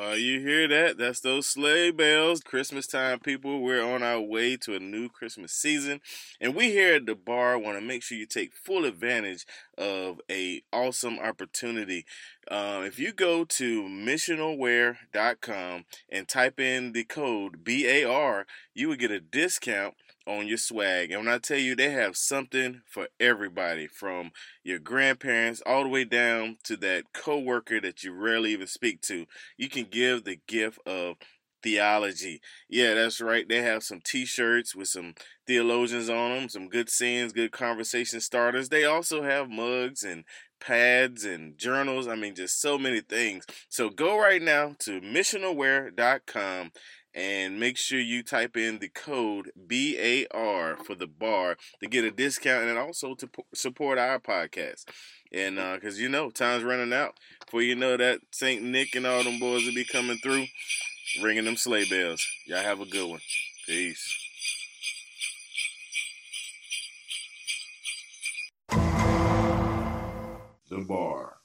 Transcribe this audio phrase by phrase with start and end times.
[0.00, 0.96] Uh, you hear that?
[0.96, 2.40] That's those sleigh bells.
[2.40, 3.60] Christmas time, people.
[3.60, 6.00] We're on our way to a new Christmas season,
[6.40, 9.44] and we here at the bar want to make sure you take full advantage
[9.76, 12.06] of a awesome opportunity.
[12.50, 19.10] Uh, if you go to missionalwear.com and type in the code BAR, you will get
[19.10, 19.96] a discount
[20.30, 21.10] on your swag.
[21.10, 24.30] And when I tell you they have something for everybody, from
[24.62, 29.26] your grandparents all the way down to that coworker that you rarely even speak to,
[29.56, 31.16] you can give the gift of
[31.62, 32.40] theology.
[32.68, 33.48] Yeah, that's right.
[33.48, 35.14] They have some t-shirts with some
[35.46, 38.68] theologians on them, some good sayings, good conversation starters.
[38.68, 40.24] They also have mugs and
[40.60, 42.06] pads and journals.
[42.06, 43.46] I mean, just so many things.
[43.68, 46.72] So go right now to missionalwear.com
[47.14, 52.10] and make sure you type in the code BAR for the bar to get a
[52.10, 54.84] discount and also to support our podcast.
[55.32, 57.14] And because uh, you know, time's running out.
[57.44, 58.62] Before you know that, St.
[58.62, 60.46] Nick and all them boys will be coming through,
[61.22, 62.26] ringing them sleigh bells.
[62.46, 63.20] Y'all have a good one.
[63.66, 64.16] Peace.
[70.70, 71.36] The bar,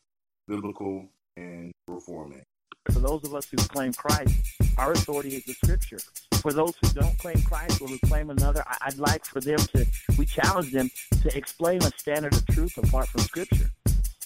[0.48, 2.44] biblical and reforming.
[2.92, 4.36] For those of us who claim Christ,
[4.78, 6.00] our authority is the scripture.
[6.42, 9.86] For those who don't claim Christ or who claim another, I'd like for them to,
[10.18, 10.90] we challenge them
[11.22, 13.70] to explain a standard of truth apart from scripture.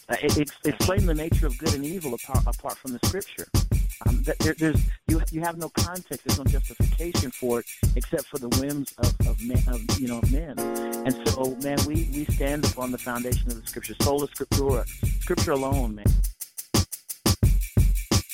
[0.09, 3.47] Uh, it, explain the nature of good and evil apart, apart from the scripture.
[4.07, 6.25] Um, there, there's you you have no context.
[6.25, 7.65] There's no justification for it
[7.95, 10.57] except for the whims of, of men, of you know men.
[11.05, 14.87] And so, man, we we stand upon the foundation of the scripture, sola scriptura,
[15.21, 16.05] scripture alone, man.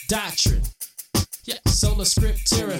[0.08, 0.62] Doctrine,
[1.46, 2.80] yeah, sola scriptura,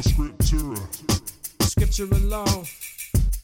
[1.64, 2.66] scripture alone.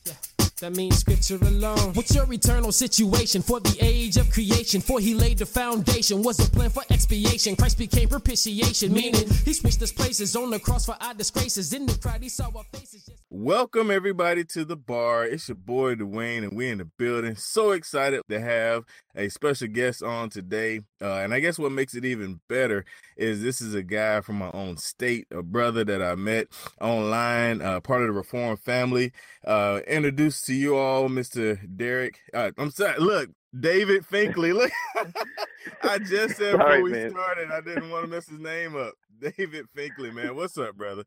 [0.06, 0.14] Yeah,
[0.60, 1.94] that means scripture alone.
[1.94, 4.82] What's your eternal situation for the age of creation?
[4.82, 7.56] For he laid the foundation, was a plan for expiation.
[7.56, 11.74] Christ became propitiation, meaning he switched his places on the cross for our disgraces.
[11.74, 13.04] In the crowd, he saw our faces.
[13.06, 15.26] Just- Welcome everybody to the bar.
[15.26, 17.36] It's your boy Dwayne, and we're in the building.
[17.36, 18.84] So excited to have
[19.16, 20.82] a special guest on today.
[21.02, 22.86] Uh, and I guess what makes it even better
[23.18, 26.48] is this is a guy from my own state, a brother that I met
[26.80, 29.12] online, uh, part of the Reform family.
[29.46, 31.60] Uh, introduced to you all, Mr.
[31.76, 32.20] Derek.
[32.34, 33.00] Uh, I'm sorry.
[33.00, 34.54] Look, David Finklea.
[34.54, 34.72] Look,
[35.84, 37.12] I just said before Sorry, we man.
[37.12, 38.94] started, I didn't want to mess his name up.
[39.20, 40.36] David Finklea, man.
[40.36, 41.04] What's up, brother?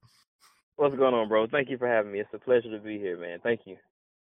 [0.76, 1.46] What's going on, bro?
[1.46, 2.20] Thank you for having me.
[2.20, 3.38] It's a pleasure to be here, man.
[3.42, 3.76] Thank you.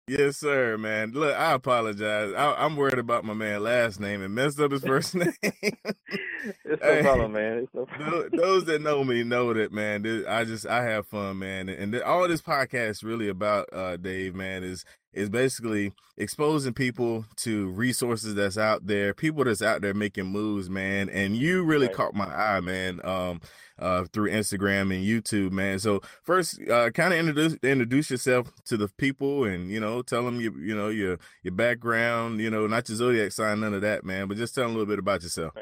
[0.06, 1.12] Yes, sir, man.
[1.12, 2.34] Look, I apologize.
[2.36, 5.32] I, I'm worried about my man last name and messed up his first name.
[5.42, 7.02] It's no Hey.
[7.02, 7.58] problem, man.
[7.58, 10.06] It's no Tho- Those that know me know that, man.
[10.28, 14.34] I just I have fun, man, and all this podcast is really about, uh, Dave,
[14.34, 19.94] man, is is basically exposing people to resources that's out there, people that's out there
[19.94, 21.08] making moves, man.
[21.08, 21.96] And you really Right.
[21.96, 23.00] caught my eye, man.
[23.04, 23.40] Um,
[23.78, 25.80] uh, through Instagram and YouTube, man.
[25.80, 30.24] So first, uh, kind of introduce introduce yourself to the people, and you know, tell
[30.24, 33.80] them you you know your your background, you know, not your zodiac sign, none of
[33.80, 34.28] that, man.
[34.28, 35.54] But just tell them a little bit about yourself.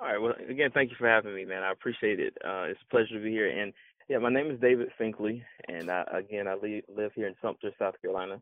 [0.00, 0.20] All right.
[0.20, 1.62] Well, again, thank you for having me, man.
[1.64, 2.36] I appreciate it.
[2.44, 3.48] Uh, it's a pleasure to be here.
[3.48, 3.72] And
[4.08, 7.94] yeah, my name is David Finklea, and I, again, I live, here in Sumter, South
[8.00, 8.40] Carolina.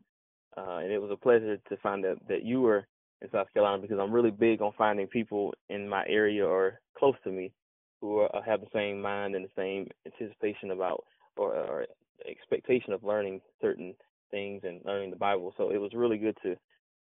[0.57, 2.87] Uh, and it was a pleasure to find out that you were
[3.21, 7.15] in South Carolina because I'm really big on finding people in my area or close
[7.25, 7.51] to me
[7.99, 11.03] who are, have the same mind and the same anticipation about
[11.35, 11.85] or, or
[12.27, 13.93] expectation of learning certain
[14.31, 15.53] things and learning the Bible.
[15.57, 16.55] So it was really good to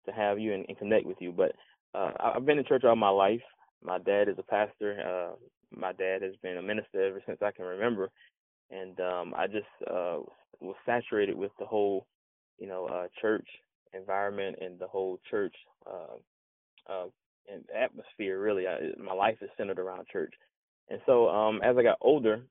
[0.05, 1.31] to have you and, and connect with you.
[1.31, 1.53] But
[1.95, 3.41] uh, I've been in church all my life.
[3.81, 4.99] My dad is a pastor.
[4.99, 5.35] Uh,
[5.75, 8.09] my dad has been a minister ever since I can remember,
[8.73, 10.19] and um, I just uh,
[10.59, 12.05] was saturated with the whole,
[12.59, 13.47] you know, uh, church
[13.93, 15.55] environment and the whole church
[15.85, 17.05] uh, uh,
[17.51, 18.39] and atmosphere.
[18.39, 20.33] Really, I, my life is centered around church.
[20.89, 22.41] And so, um, as I got older,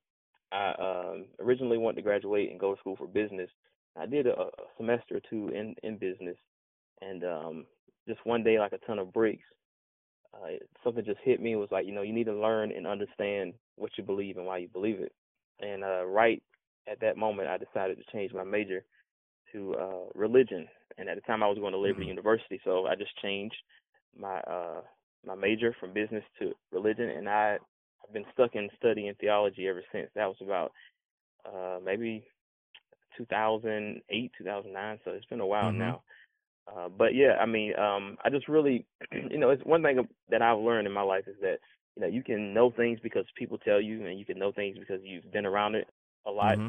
[0.53, 3.51] I um, originally wanted to graduate and go to school for business.
[3.99, 6.37] I did a, a semester or two in in business,
[7.01, 7.67] and um,
[8.09, 9.45] just one day, like a ton of bricks,
[10.35, 11.53] uh, something just hit me.
[11.53, 14.47] It was like, you know, you need to learn and understand what you believe and
[14.47, 15.13] why you believe it.
[15.61, 16.43] And uh, right
[16.91, 18.85] at that moment, I decided to change my major
[19.53, 20.67] to uh, religion.
[20.99, 22.11] And at the time, I was going to Liberty mm-hmm.
[22.11, 23.57] University, so I just changed
[24.19, 24.81] my uh,
[25.27, 27.59] my major from business to religion, and I
[28.05, 30.09] I've been stuck in studying theology ever since.
[30.15, 30.73] That was about
[31.47, 32.25] uh, maybe
[33.17, 34.99] 2008, 2009.
[35.05, 35.79] So it's been a while mm-hmm.
[35.79, 36.03] now.
[36.69, 40.43] Uh, but yeah, I mean, um, I just really, you know, it's one thing that
[40.43, 41.59] I've learned in my life is that
[41.97, 44.79] you know you can know things because people tell you, and you can know things
[44.79, 45.89] because you've been around it
[46.27, 46.59] a lot.
[46.59, 46.69] Mm-hmm.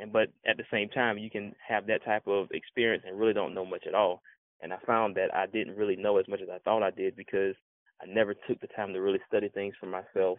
[0.00, 3.34] And but at the same time, you can have that type of experience and really
[3.34, 4.22] don't know much at all.
[4.60, 7.16] And I found that I didn't really know as much as I thought I did
[7.16, 7.54] because
[8.02, 10.38] I never took the time to really study things for myself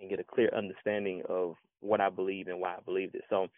[0.00, 3.22] and get a clear understanding of what I believe and why I believed it.
[3.28, 3.48] So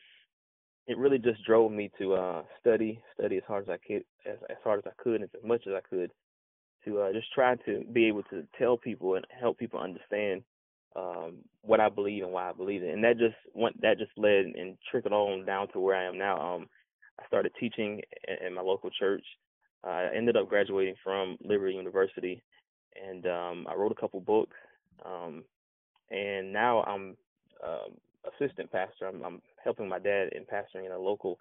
[0.87, 4.39] it really just drove me to uh, study, study as hard as I could, as
[4.51, 6.11] as hard as I could, and as much as I could,
[6.85, 10.43] to uh, just try to be able to tell people and help people understand
[10.97, 12.93] um, what I believe and why I believe it.
[12.93, 16.19] And that just went, that just led and trickled on down to where I am
[16.19, 16.55] now.
[16.55, 16.67] Um,
[17.21, 19.25] I started teaching in, in my local church.
[19.85, 22.43] Uh, I ended up graduating from Liberty University,
[23.03, 24.57] and um, I wrote a couple books.
[25.05, 25.45] Um,
[26.11, 27.17] and now I'm
[27.65, 27.97] um,
[28.27, 29.07] assistant pastor.
[29.07, 31.39] I'm, I'm helping my dad in pastoring in a local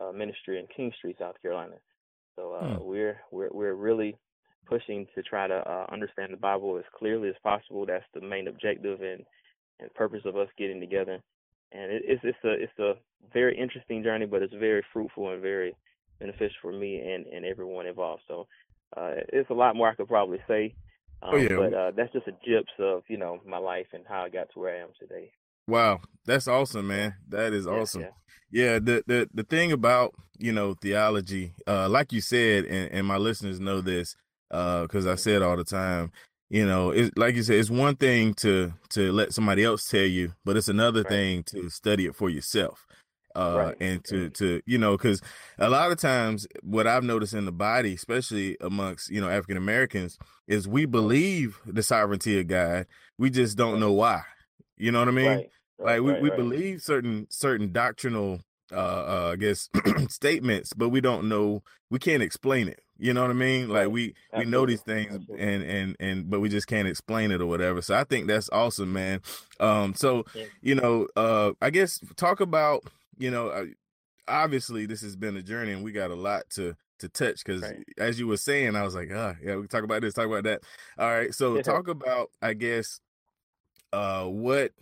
[0.00, 1.74] uh, ministry in Kingstree, South Carolina.
[2.36, 2.84] So uh, hmm.
[2.84, 4.16] we're we're we're really
[4.68, 7.86] pushing to try to uh, understand the Bible as clearly as possible.
[7.86, 9.24] That's the main objective and
[9.78, 11.20] and purpose of us getting together.
[11.72, 12.92] And it, it's it's a it's a
[13.32, 15.74] very interesting journey, but it's very fruitful and very
[16.18, 18.22] beneficial for me and and everyone involved.
[18.28, 18.46] So
[18.96, 20.74] uh, it's a lot more I could probably say.
[21.22, 21.56] Oh, um, oh, yeah.
[21.56, 24.52] But uh, that's just a glimpse of you know my life and how I got
[24.52, 25.32] to where I am today.
[25.68, 27.14] Wow, that's awesome, man.
[27.28, 28.02] That is awesome.
[28.02, 28.08] Yeah,
[28.50, 28.64] yeah.
[28.64, 33.06] yeah, the the the thing about you know theology, uh, like you said, and, and
[33.06, 34.16] my listeners know this,
[34.50, 36.12] uh, because I say it all the time.
[36.48, 40.04] You know, it's like you said, it's one thing to to let somebody else tell
[40.04, 41.10] you, but it's another right.
[41.10, 42.86] thing to study it for yourself.
[43.34, 43.76] Uh, right.
[43.80, 45.20] and to to you know because
[45.58, 49.58] a lot of times what i've noticed in the body especially amongst you know african
[49.58, 52.86] americans is we believe the sovereignty of god
[53.18, 54.22] we just don't know why
[54.78, 55.50] you know what i mean right.
[55.78, 56.38] Like we, right, we right.
[56.38, 58.40] believe certain certain doctrinal
[58.72, 59.68] uh, uh I guess
[60.08, 62.80] statements, but we don't know we can't explain it.
[62.98, 63.68] You know what I mean?
[63.68, 64.44] Like we Absolutely.
[64.44, 65.46] we know these things Absolutely.
[65.46, 67.82] and and and but we just can't explain it or whatever.
[67.82, 69.20] So I think that's awesome, man.
[69.60, 70.24] Um so
[70.62, 72.84] you know, uh I guess talk about,
[73.18, 73.64] you know, uh,
[74.28, 77.62] obviously this has been a journey and we got a lot to to touch because
[77.62, 77.84] right.
[77.98, 80.44] as you were saying, I was like, ah, yeah, we talk about this, talk about
[80.44, 80.62] that.
[80.98, 83.00] All right, so talk about, I guess,
[83.92, 84.72] uh, what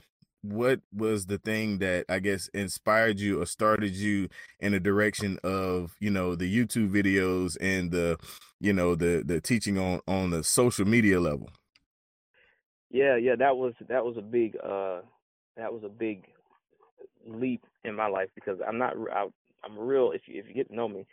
[0.44, 4.28] what was the thing that I guess inspired you or started you
[4.60, 8.18] in the direction of you know the YouTube videos and the
[8.60, 11.48] you know the the teaching on on the social media level?
[12.90, 15.00] Yeah, yeah, that was that was a big uh
[15.56, 16.24] that was a big
[17.26, 19.26] leap in my life because I'm not I,
[19.64, 21.06] I'm real if you if you get to know me,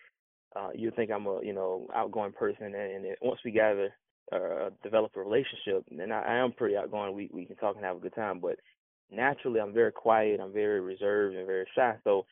[0.55, 3.93] uh you think I'm a you know outgoing person and, and it, once we gather
[4.31, 7.85] uh develop a relationship and I, I am pretty outgoing we we can talk and
[7.85, 8.59] have a good time but
[9.12, 11.96] naturally I'm very quiet, I'm very reserved and very shy.
[12.03, 12.25] So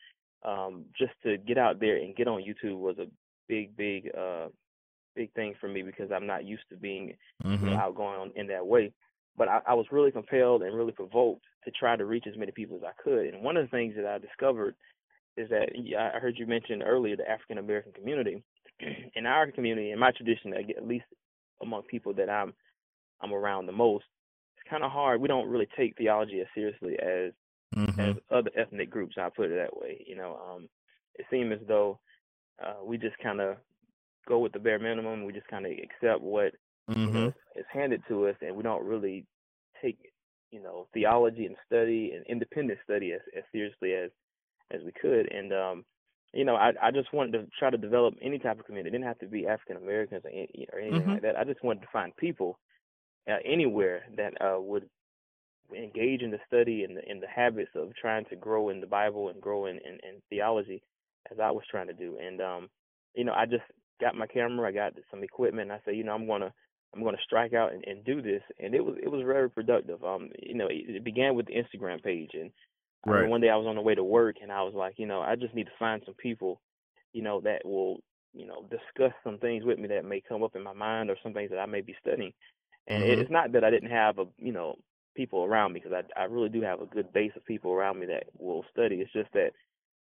[0.44, 3.06] um, just to get out there and get on YouTube was a
[3.48, 4.48] big, big, uh,
[5.14, 7.64] big thing for me because I'm not used to being mm-hmm.
[7.64, 8.92] you know, outgoing in that way.
[9.36, 12.52] But I, I was really compelled and really provoked to try to reach as many
[12.52, 13.34] people as I could.
[13.34, 14.74] And one of the things that I discovered
[15.36, 15.68] is that
[15.98, 18.42] I heard you mention earlier the African American community.
[19.14, 21.04] in our community, in my tradition, at least
[21.62, 22.54] among people that I'm
[23.22, 24.04] I'm around the most,
[24.70, 25.20] kind of hard.
[25.20, 27.32] We don't really take theology as seriously as
[27.76, 28.00] mm-hmm.
[28.00, 29.16] as other ethnic groups.
[29.18, 30.04] I put it that way.
[30.06, 30.68] You know, um,
[31.16, 31.98] it seems as though
[32.64, 33.56] uh, we just kind of
[34.28, 35.24] go with the bare minimum.
[35.24, 36.52] We just kind of accept what
[36.88, 37.00] mm-hmm.
[37.00, 37.60] you know, mm-hmm.
[37.60, 39.26] is handed to us, and we don't really
[39.82, 39.98] take
[40.50, 44.10] you know theology and study and independent study as, as seriously as
[44.70, 45.30] as we could.
[45.32, 45.84] And um,
[46.32, 48.90] you know, I I just wanted to try to develop any type of community.
[48.90, 51.10] It didn't have to be African Americans or, or anything mm-hmm.
[51.12, 51.38] like that.
[51.38, 52.58] I just wanted to find people
[53.28, 54.88] uh, anywhere that uh, would
[55.76, 58.86] engage in the study and the, in the habits of trying to grow in the
[58.86, 60.82] Bible and grow in, in, in theology
[61.30, 62.18] as I was trying to do.
[62.24, 62.68] And um,
[63.14, 63.62] you know, I just
[64.00, 66.52] got my camera, I got some equipment, and I said, you know, I'm gonna
[66.94, 68.42] I'm gonna strike out and, and do this.
[68.58, 70.02] And it was it was very productive.
[70.04, 72.50] Um, you know, it, it began with the Instagram page, and
[73.06, 73.28] right.
[73.28, 75.20] one day I was on the way to work, and I was like, you know,
[75.20, 76.60] I just need to find some people,
[77.12, 78.00] you know, that will
[78.32, 81.16] you know discuss some things with me that may come up in my mind or
[81.22, 82.32] some things that I may be studying
[82.86, 83.20] And Mhm.
[83.20, 84.76] it's not that I didn't have a you know
[85.16, 87.98] people around me because I I really do have a good base of people around
[88.00, 88.96] me that will study.
[88.96, 89.52] It's just that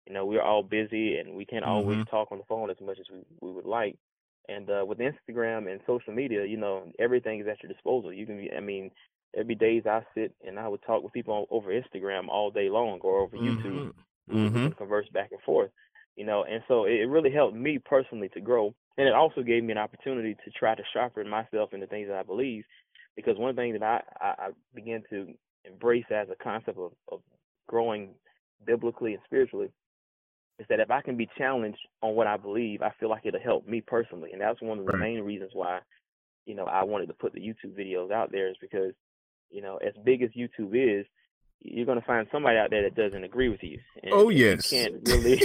[0.05, 2.07] you know we're all busy and we can't always Mhm.
[2.09, 3.97] talk on the phone as much as we we would like.
[4.49, 8.13] And uh, with Instagram and social media, you know everything is at your disposal.
[8.13, 8.91] You can be I mean
[9.47, 12.99] be days I sit and I would talk with people over Instagram all day long
[13.01, 13.83] or over YouTube.
[13.83, 14.51] Mhm.
[14.51, 14.73] We Mhm.
[14.77, 15.71] converse back and forth,
[16.15, 16.43] you know.
[16.43, 19.77] And so it really helped me personally to grow, and it also gave me an
[19.77, 22.63] opportunity to try to sharpen myself in the things that I believe.
[23.15, 25.33] Because one thing that I I, I began to
[25.65, 27.21] embrace as a concept of, of
[27.67, 28.09] growing
[28.65, 29.69] biblically and spiritually
[30.59, 33.39] is that if I can be challenged on what I believe, I feel like it'll
[33.39, 34.99] help me personally, and that's one of the Right.
[34.99, 35.79] main reasons why,
[36.45, 38.93] you know, I wanted to put the YouTube videos out there is because,
[39.51, 41.05] you know, as big as YouTube is,
[41.61, 43.79] you're gonna find somebody out there that doesn't agree with you.
[44.01, 44.71] And Oh, yes.
[44.71, 45.41] you can't really,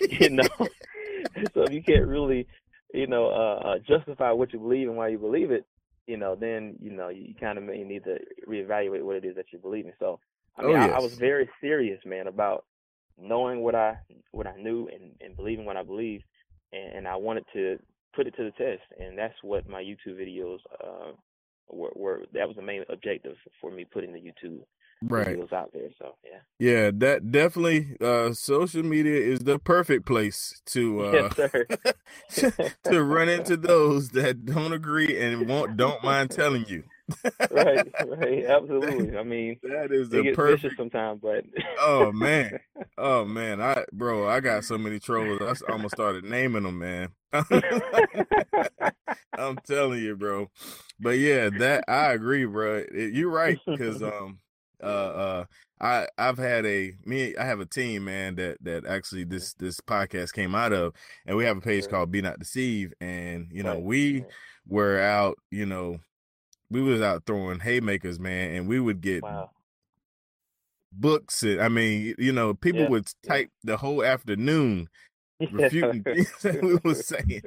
[0.20, 0.48] you know,
[1.54, 2.46] so if you can't really,
[2.94, 5.66] you know, uh, uh, justify what you believe and why you believe it,
[6.08, 9.36] you know, then you know you kind of may need to reevaluate what it is
[9.36, 9.94] that you believe in.
[10.00, 10.20] So,
[10.58, 12.66] I Oh, mean, I, I was very serious, man, about
[13.18, 13.98] knowing what I
[14.32, 16.24] what I knew and, and believing what I believed,
[16.72, 17.78] and, and I wanted to
[18.16, 21.12] put it to the test, and that's what my YouTube videos uh,
[21.70, 22.22] were, were.
[22.34, 24.60] That was the main objective for me putting the YouTube
[25.08, 25.38] Right.
[25.38, 25.90] videos out there.
[25.98, 31.30] So yeah, Yeah, that definitely uh social media is the perfect place to uh
[32.36, 32.52] yes,
[32.84, 36.84] to run into those that don't agree and won't don't mind telling you.
[37.50, 39.16] right, right, absolutely.
[39.16, 41.44] I mean, That is the perfect sometimes, but
[41.80, 42.54] Oh man.
[42.96, 45.40] Oh man, I bro, I got so many trolls.
[45.42, 47.08] I almost started naming them, man.
[49.36, 50.50] I'm telling you, bro.
[51.00, 52.78] But yeah, that I agree, bro.
[52.92, 54.38] It- you're right because um
[54.82, 55.44] uh uh
[55.80, 59.80] I I've had a me I have a team, man, that that actually this this
[59.80, 60.94] podcast came out of,
[61.26, 64.24] and we have a page called Be Not Deceived, and you know we
[64.66, 65.98] were out, you know,
[66.70, 69.50] we was out throwing haymakers, man, and we would get wow,
[70.92, 71.42] books.
[71.42, 73.30] And, I mean, you know, people Yeah, would yeah.
[73.30, 74.88] type the whole afternoon
[75.50, 77.42] refuting things that we were saying.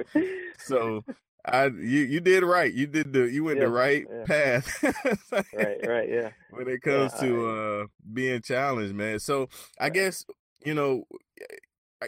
[0.57, 1.03] So
[1.47, 2.71] I you you did right.
[2.73, 4.25] You did the you went the right yeah.
[4.25, 4.83] path.
[5.53, 6.29] right, right, yeah.
[6.49, 9.19] when it comes Yeah, to uh being challenged, man.
[9.19, 9.49] So
[9.79, 10.25] I guess
[10.65, 11.05] you know,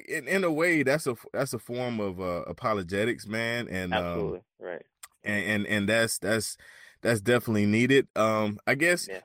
[0.07, 3.97] in in a way, that's a that's a form of uh, apologetics, man, and um,
[3.97, 4.85] Absolutely, right.
[5.23, 6.57] and and and that's that's
[7.01, 8.07] that's definitely needed.
[8.15, 9.21] Um, I guess Yeah.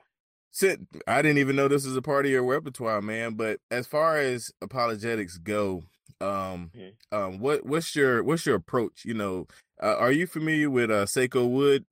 [0.51, 3.35] since I didn't even know this was a part of your repertoire, man.
[3.35, 5.83] But as far as apologetics go,
[6.21, 6.93] um, Mhm.
[7.13, 9.05] um, what what's your what's your approach?
[9.05, 9.47] You know,
[9.83, 11.85] uh, are you familiar with uh Seiko Wood?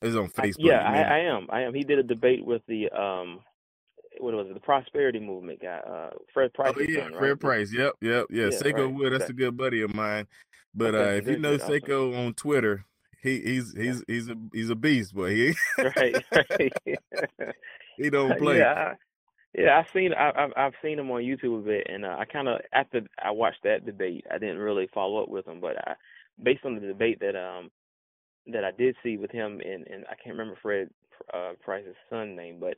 [0.00, 0.56] It's on I- Facebook.
[0.60, 1.46] yeah, I, I am.
[1.50, 1.74] I am.
[1.74, 3.40] He did a debate with the um,
[4.20, 4.54] what was it?
[4.54, 6.74] The Prosperity Movement guy, uh, Fred Price.
[6.76, 7.18] Oh yeah, son, right?
[7.18, 7.72] Fred Price.
[7.72, 8.44] Yep, yep, yeah.
[8.44, 9.12] Yeah, Seiko right, Wood.
[9.12, 10.26] That's a good buddy of mine.
[10.74, 11.74] But uh, if you know good, awesome.
[11.74, 12.84] Seiko on Twitter,
[13.22, 15.34] he he's he's he's a he's a beast, boy.
[15.34, 16.72] He right, right.
[17.96, 18.58] he don't play.
[18.58, 18.94] Yeah, I,
[19.56, 19.78] yeah.
[19.78, 22.48] I've seen I, I've I've seen him on YouTube a bit, and uh, I kind
[22.48, 25.94] of after I watched that debate, I didn't really follow up with him, but I,
[26.42, 27.70] based on the debate that um
[28.46, 30.90] that I did see with him and and I can't remember Fred
[31.34, 32.76] uh, Price's son name, but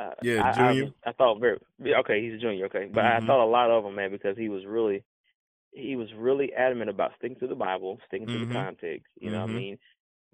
[0.00, 0.90] uh, Yeah, I, Junior.
[1.06, 3.22] I, I thought very yeah, okay, he's a junior, okay, but Mhm.
[3.22, 5.04] I thought a lot of him, man, because he was really
[5.72, 8.48] he was really adamant about sticking to the Bible, sticking to Mhm.
[8.48, 9.06] the context.
[9.20, 9.50] You know what.
[9.50, 9.78] I mean?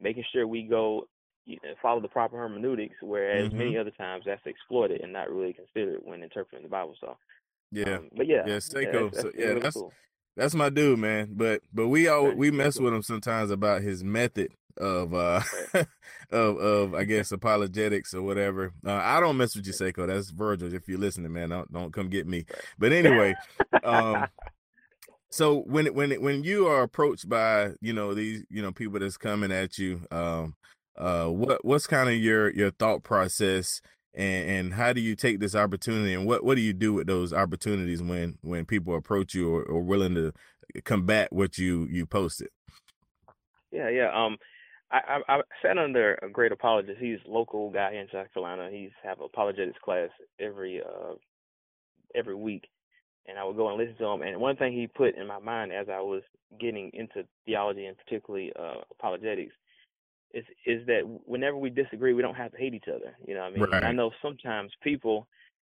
[0.01, 1.09] Making sure we go
[1.47, 3.81] you know, follow the proper hermeneutics, whereas many Mhm.
[3.81, 6.95] other times that's exploited and not really considered when interpreting the Bible.
[7.01, 7.17] So,
[7.73, 9.11] Yeah, um, but yeah, yeah, Seiko.
[9.11, 9.93] that's So, yeah, really that's cool.
[10.41, 11.29] That's my dude, man.
[11.33, 15.43] But but we all we mess with him sometimes about his method of uh
[16.31, 18.73] of of I guess apologetics or whatever.
[18.85, 20.07] Uh, I don't mess with you, Seiko.
[20.07, 20.73] That's Virgil.
[20.73, 22.47] If you're listening, man, don't don't come get me.
[22.79, 23.35] But anyway,
[23.85, 24.29] um,
[25.29, 28.99] so when it, when when you are approached by you know these you know people
[28.99, 30.55] that's coming at you, um,
[30.97, 33.83] uh, what what's kind of your your thought process?
[34.15, 37.07] And, and how do you take this opportunity and what, what do you do with
[37.07, 40.33] those opportunities when, when people approach you or, or willing to
[40.85, 42.49] combat what you, you posted?
[43.71, 44.11] Yeah, yeah.
[44.13, 44.37] Um,
[44.91, 44.99] I,
[45.29, 46.99] I I sat under a great apologist.
[47.01, 48.69] He's a local guy in South Carolina.
[48.73, 50.09] He's have apologetics class
[50.41, 51.15] every uh
[52.15, 52.65] every week,
[53.27, 54.23] and I would go and listen to him.
[54.23, 56.23] And one thing he put in my mind as I was
[56.61, 59.55] getting into theology and particularly uh apologetics
[60.33, 63.17] is is that whenever we disagree, we don't have to hate each other.
[63.27, 63.73] You know what I mean?
[63.73, 65.27] And I know sometimes people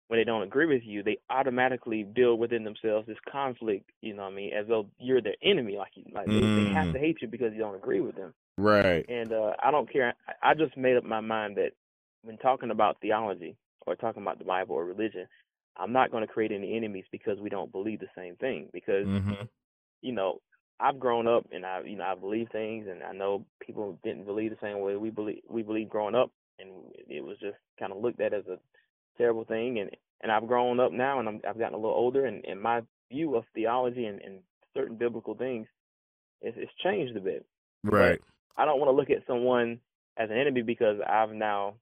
[0.08, 4.22] when they don't agree with you, they automatically build within themselves this conflict, you know
[4.22, 6.92] what I mean, as though you're their enemy, like like they, they have Mm.
[6.92, 8.32] to hate you because you don't agree with them.
[8.56, 9.04] Right.
[9.08, 10.14] And uh, I don't care.
[10.28, 11.72] I, I just made up my mind that
[12.22, 15.26] when talking about theology or talking about the Bible or religion,
[15.76, 18.68] I'm not going to create any enemies because we don't believe the same thing.
[18.72, 19.44] Because hmm
[20.02, 20.40] you know,
[20.80, 24.26] I've grown up and I you know I believe things and I know people didn't
[24.26, 26.70] believe the same way we believe we believe growing up and
[27.08, 28.58] it was just kind of looked at as a
[29.18, 29.90] terrible thing and
[30.22, 32.82] and I've grown up now and I'm, I've gotten a little older and, and my
[33.10, 34.40] view of theology and, and
[34.74, 35.66] certain biblical things
[36.42, 37.46] it's, it's changed a bit.
[37.84, 38.20] Right.
[38.56, 39.80] But I don't want to look at someone
[40.16, 41.74] as an enemy because I've now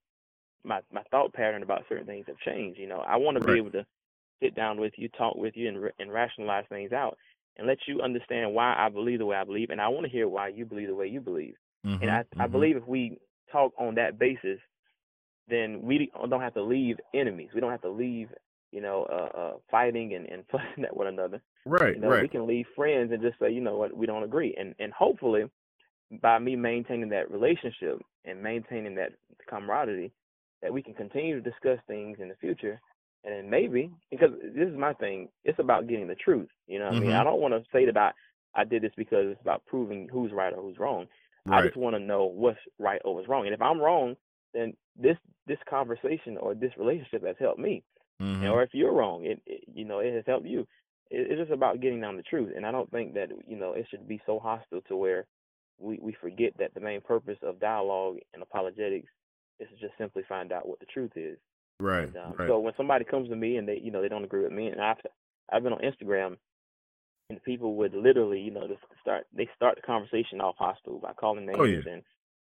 [0.65, 2.81] my my thought pattern about certain things have changed.
[2.81, 3.55] You know, I want to Right.
[3.55, 3.87] be able to
[4.43, 7.19] sit down with you, talk with you, and and rationalize things out,
[7.57, 10.11] and let you understand why I believe the way I believe, and I want to
[10.13, 11.57] hear why you believe the way you believe.
[11.85, 12.53] Mhm, And I I mhm.
[12.53, 13.19] believe if we
[13.51, 14.59] talk on that basis,
[15.49, 17.51] then we don't have to leave enemies.
[17.55, 18.31] We don't have to leave
[18.73, 21.41] you know uh, uh fighting and and fussing at one another.
[21.67, 21.95] Right.
[21.95, 24.55] You know, we can leave friends and just say, you know what, we don't agree.
[24.59, 25.45] And and hopefully
[26.23, 29.13] by me maintaining that relationship and maintaining that
[29.49, 30.13] camaraderie,
[30.63, 32.81] that we can continue to discuss things in the future.
[33.25, 36.49] And maybe because this is my thing, it's about getting the truth.
[36.67, 37.11] You know what I mean?
[37.13, 38.13] I don't want to say that I,
[38.55, 41.07] I did this because it's about proving who's right or who's wrong.
[41.51, 43.47] I just want to know what's right or what's wrong.
[43.47, 44.17] And if I'm wrong,
[44.53, 45.17] then this
[45.47, 47.83] this conversation or this relationship has helped me
[48.21, 48.51] Mhm.
[48.51, 50.61] or if you're wrong, it, it you know it has helped you.
[51.11, 53.73] It, it's just about getting down the truth, and I don't think that you know
[53.73, 55.27] it should be so hostile to where
[55.79, 59.09] we we forget that the main purpose of dialogue and apologetics
[59.61, 61.39] is to just simply find out what the truth is.
[61.81, 62.11] Right.
[62.15, 62.47] And, um, right.
[62.47, 64.69] So when somebody comes to me and they you know they don't agree with me,
[64.69, 64.99] and I've
[65.53, 66.37] I've been on Instagram,
[67.31, 71.13] and people would literally you know just start they start the conversation off hostile by
[71.15, 71.81] calling names Oh, yeah.
[71.87, 72.03] and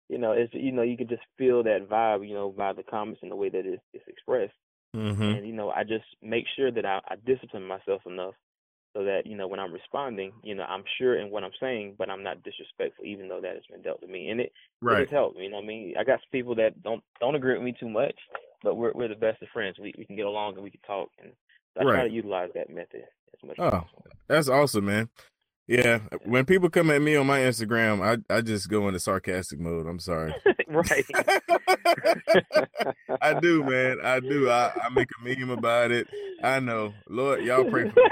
[0.08, 2.82] you know it's you know you can just feel that vibe you know by the
[2.82, 4.54] comments and the way that it's, it's expressed
[4.94, 5.32] Mhm.
[5.32, 8.34] and you know i just make sure that I, I discipline myself enough
[8.96, 11.96] so that you know when i'm responding you know i'm sure in what i'm saying
[11.98, 14.52] but i'm not disrespectful even though that has been dealt to me and it,
[14.88, 14.98] it Right.
[14.98, 17.54] has helped you know what i mean i got some people that don't don't agree
[17.54, 18.14] with me too much
[18.66, 20.80] but we're we're the best of friends we we can get along and we can
[20.86, 21.30] talk and
[21.78, 23.66] i try to utilize that method as much Oh.
[23.66, 25.08] as possible That's awesome, man.
[25.68, 26.00] Yeah.
[26.24, 29.86] When people come at me on my Instagram, I I just go into sarcastic mode.
[29.86, 30.34] I'm sorry.
[30.68, 31.04] right
[33.22, 33.98] I do, man.
[34.02, 34.50] I do.
[34.50, 36.06] I, I make a meme about it.
[36.42, 36.92] I know.
[37.08, 38.08] Lord, y'all pray for me.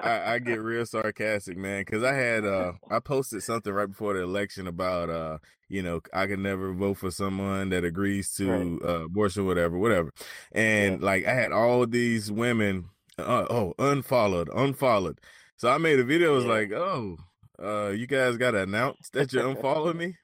[0.00, 4.14] I, I get real sarcastic, man, because I had uh I posted something right before
[4.14, 8.50] the election about uh you know I can never vote for someone that agrees to
[8.50, 8.82] Right.
[8.84, 10.10] uh, abortion, whatever, whatever,
[10.52, 12.86] and like I had all these women,
[13.18, 15.18] uh, oh unfollowed, unfollowed.
[15.56, 16.32] So I made a video.
[16.32, 16.46] It was Yeah.
[16.46, 17.16] like, oh,
[17.62, 20.16] uh, you guys got to announce that you unfollowed me.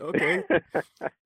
[0.00, 0.42] Okay,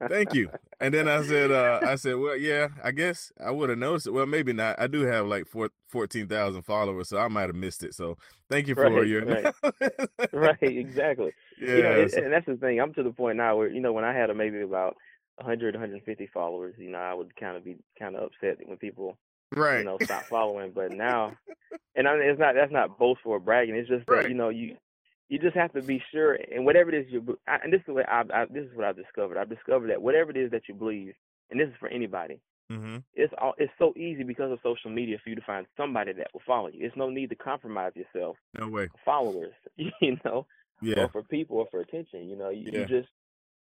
[0.08, 0.50] thank you.
[0.80, 4.06] And then I said, uh, I said, well, yeah, I guess I would have noticed
[4.08, 4.12] it.
[4.12, 4.80] Well, maybe not.
[4.80, 7.94] I do have like four, 14,000 followers, so I might have missed it.
[7.94, 8.18] So
[8.50, 9.50] thank you for Right, your right.
[10.32, 11.68] right exactly yeah.
[11.72, 12.80] you know, it, and that's the thing.
[12.80, 14.96] I'm to the point now where you know when I had a, maybe about
[15.36, 19.18] 100, 150 followers, you know, I would kind of be kind of upset when people
[19.54, 19.78] right.
[19.80, 20.72] you know stop following.
[20.74, 21.36] But now,
[21.94, 23.74] and I mean, it's not that's not boastful or bragging.
[23.74, 24.28] It's just that Right.
[24.28, 24.76] you know you
[25.28, 27.94] you just have to be sure, and whatever it is you I, and this is
[27.94, 29.38] what I, I this is what I've discovered.
[29.38, 31.14] I've discovered that whatever it is that you believe,
[31.50, 32.40] and this is for anybody.
[32.70, 36.12] hmm It's all it's so easy because of social media for you to find somebody
[36.14, 36.84] that will follow you.
[36.86, 38.88] It's no need to compromise yourself No way.
[39.04, 40.46] followers, you know
[40.82, 41.04] Yeah.
[41.04, 42.28] or for people or for attention.
[42.28, 42.80] You know, you, Yeah.
[42.80, 43.08] you just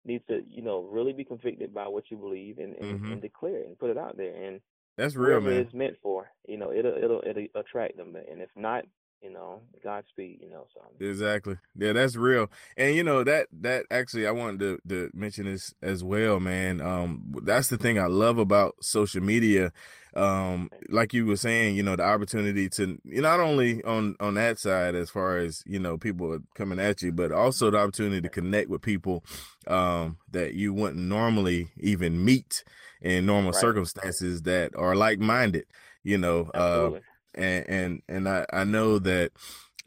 [0.05, 3.12] need to, you know, really be convicted by what you believe and, and, Mhm.
[3.12, 4.35] and declare it and put it out there.
[4.35, 4.61] And
[4.97, 5.55] That's real, man.
[5.55, 8.17] it's meant for, you know, it'll it'll it'll attract them.
[8.31, 8.85] And if not,
[9.25, 10.41] you know, Godspeed.
[10.43, 11.57] You know, so Exactly.
[11.77, 12.51] Yeah, that's real.
[12.77, 16.81] And you know that that actually I wanted to, to mention this as well, man.
[16.81, 19.73] Um that's the thing I love about social media.
[20.15, 24.35] Um like you were saying, you know, the opportunity to you not only on on
[24.35, 27.79] that side as far as, you know, people are coming at you, but also the
[27.79, 29.25] opportunity to connect with people
[29.67, 32.63] um that you wouldn't normally even meet
[33.05, 33.61] in normal Right.
[33.61, 35.67] circumstances that are like-minded,
[36.03, 36.51] you know.
[36.55, 36.99] Uh
[37.35, 39.31] and and and I I know that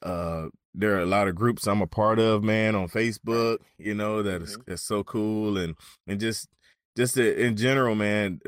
[0.01, 3.95] uh there are a lot of groups I'm a part of, man, on Facebook, you
[3.95, 4.65] know, that is Mhm.
[4.67, 5.75] that's so cool and
[6.05, 6.47] and just
[6.95, 8.39] just to- in general, man,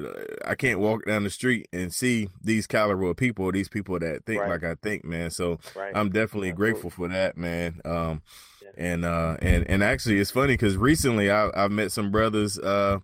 [0.43, 4.25] I can't walk down the street and see these caliber of people, these people that
[4.25, 4.49] think Right.
[4.49, 5.29] like I think, man.
[5.29, 5.91] So right.
[5.95, 6.51] I'm definitely Absolutely.
[6.53, 7.79] grateful for that, man.
[7.85, 8.21] Um,
[8.63, 8.69] Yeah.
[8.77, 12.99] and uh, and and actually, it's funny because recently I I've met some brothers, uh,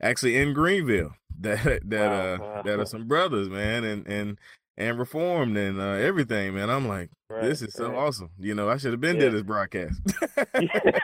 [0.00, 2.62] actually in Greenville that that uh wow.
[2.62, 4.38] that are some brothers, man, and and
[4.76, 6.70] and reformed and uh, everything, man.
[6.70, 7.96] I'm like, Right, this is so right.
[7.98, 8.30] awesome.
[8.38, 9.22] You know, I should have been Yeah.
[9.22, 10.00] did this broadcast.
[10.36, 11.00] yeah,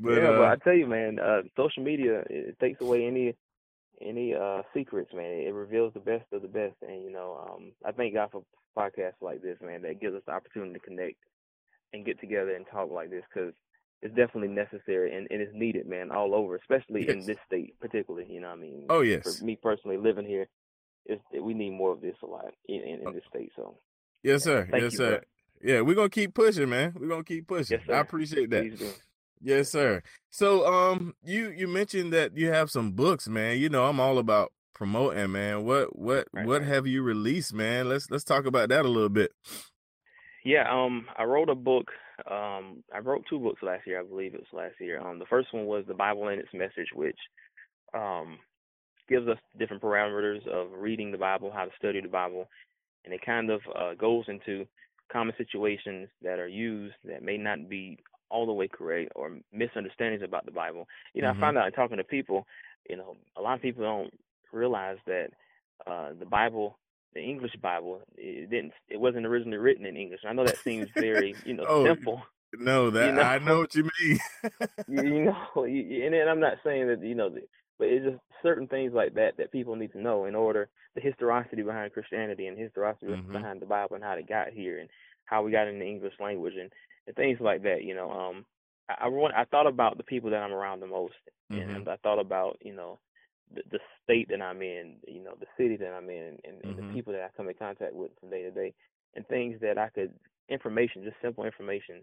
[0.00, 3.06] but yeah, uh, but I tell you, man, uh, social media it, it takes away
[3.06, 3.34] any
[4.00, 5.24] any uh secrets, man.
[5.24, 8.42] It, reveals the best of the best, and you know, um, I thank God for
[8.76, 11.16] podcasts like this, man, that gives us the opportunity to connect
[11.92, 13.54] and get together and talk like this, because
[14.02, 18.26] it's definitely necessary and, and it's needed, man, all over, especially in this state, particularly.
[18.30, 20.48] You know, what I mean, oh yes, for me personally, living here,
[21.06, 23.52] is we need more of this a lot in, in, in this state.
[23.56, 23.78] So
[24.22, 25.10] yes sir, thank yes you, sir.
[25.10, 25.20] bro.
[25.62, 26.94] Yeah, we're gonna keep pushing, man.
[26.98, 27.80] We're gonna keep pushing.
[27.80, 28.94] Yes, I appreciate that.
[29.42, 30.02] Yes, sir.
[30.30, 33.58] So, um, you you mentioned that you have some books, man.
[33.58, 35.64] You know, I'm all about promoting, man.
[35.64, 37.88] What what Right, what have you released, man?
[37.88, 39.32] Let's let's talk about that a little bit.
[40.44, 41.90] Yeah, um, I wrote a book.
[42.30, 45.00] Um, I wrote two books last year, I believe it was last year.
[45.00, 47.18] Um, the first one was the Bible and its message, which
[47.94, 48.38] um
[49.08, 52.48] gives us different parameters of reading the Bible, how to study the Bible,
[53.04, 54.66] and it kind of uh, goes into
[55.12, 57.98] common situations that are used that may not be
[58.28, 60.88] all the way correct or misunderstandings about the Bible.
[61.14, 61.36] You know, Mhm.
[61.36, 62.46] I found out in talking to people,
[62.90, 64.12] you know, a lot of people don't
[64.52, 65.30] realize that
[65.86, 66.76] uh, the Bible,
[67.16, 70.20] the English Bible, it didn't, it wasn't originally written in English.
[70.28, 72.22] I know that seems very, you know, Oh, simple.
[72.58, 74.18] No, that know- I know what you mean.
[74.88, 77.30] you, you know, you, and then I'm not saying that you know,
[77.78, 81.00] but it's just certain things like that that people need to know in order the
[81.00, 83.32] historicity behind Christianity and historicity Mhm.
[83.32, 84.88] behind the Bible and how it got here and
[85.24, 86.70] how we got in the English language and,
[87.06, 87.82] and things like that.
[87.82, 88.44] You know, um,
[88.88, 91.14] I I, want, I thought about the people that I'm around the most,
[91.52, 91.74] Mhm.
[91.76, 92.98] and I thought about you know
[93.54, 96.76] the, the state that I'm in, you know, the city that I'm in, and, and
[96.76, 96.78] Mhm.
[96.78, 98.74] the people that I come in contact with from day to day,
[99.14, 100.12] and things that I could
[100.48, 102.02] information, just simple information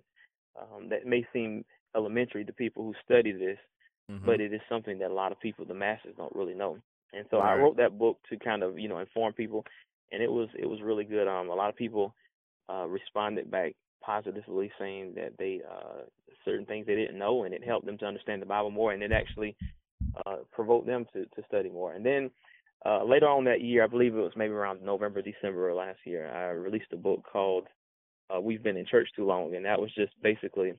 [0.60, 3.58] um, that may seem elementary to people who study this,
[4.10, 4.26] Mhm.
[4.26, 6.78] but it is something that a lot of people, the masses, don't really know.
[7.14, 9.66] And so I wrote that book to kind of you know inform people,
[10.12, 11.28] and it was it was really good.
[11.28, 12.14] Um, a lot of people
[12.70, 16.04] uh, responded back positively, saying that they uh,
[16.46, 19.04] certain things they didn't know, and it helped them to understand the Bible more, and
[19.04, 19.56] it actually
[20.26, 21.94] uh, provoked them to to study more.
[21.94, 22.32] And then
[22.86, 26.00] uh, later on that year, I believe it was maybe around November, December of last
[26.06, 27.68] year, I released a book called
[28.36, 30.74] uh, "We've Been in Church Too Long," and that was just basically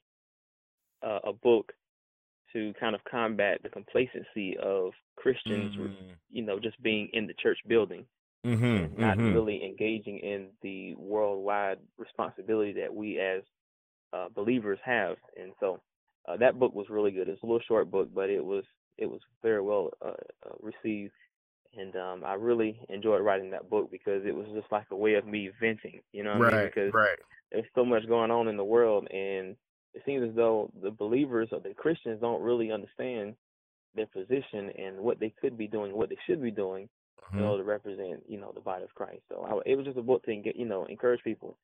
[1.03, 1.73] uh, a book
[2.53, 6.17] to kind of combat the complacency of Christians, Mhm.
[6.31, 8.07] you know, just being in the church building
[8.45, 9.33] Mhm, and not mhm.
[9.33, 13.43] really engaging in the worldwide responsibility that we as
[14.13, 15.17] uh, believers have.
[15.37, 15.83] And so
[16.27, 17.29] uh, that book was really good.
[17.29, 18.65] It's a little short book, but it was
[18.99, 20.11] it was very well uh,
[20.47, 21.13] uh, received.
[21.77, 25.15] And um, I really enjoyed writing that book because it was just like a way
[25.15, 26.63] of me venting, you know what I mean?
[26.63, 27.19] Right, Because right.
[27.51, 29.57] there's so much going on in the world and
[29.95, 33.35] it seems as though the believers or the Christians don't really understand
[33.95, 36.89] their position and what they could be doing, what they should be doing
[37.37, 37.45] in Mhm.
[37.45, 39.23] order to represent, you know, the body of Christ.
[39.29, 41.57] So I, it was just a book to get, you know, encourage people.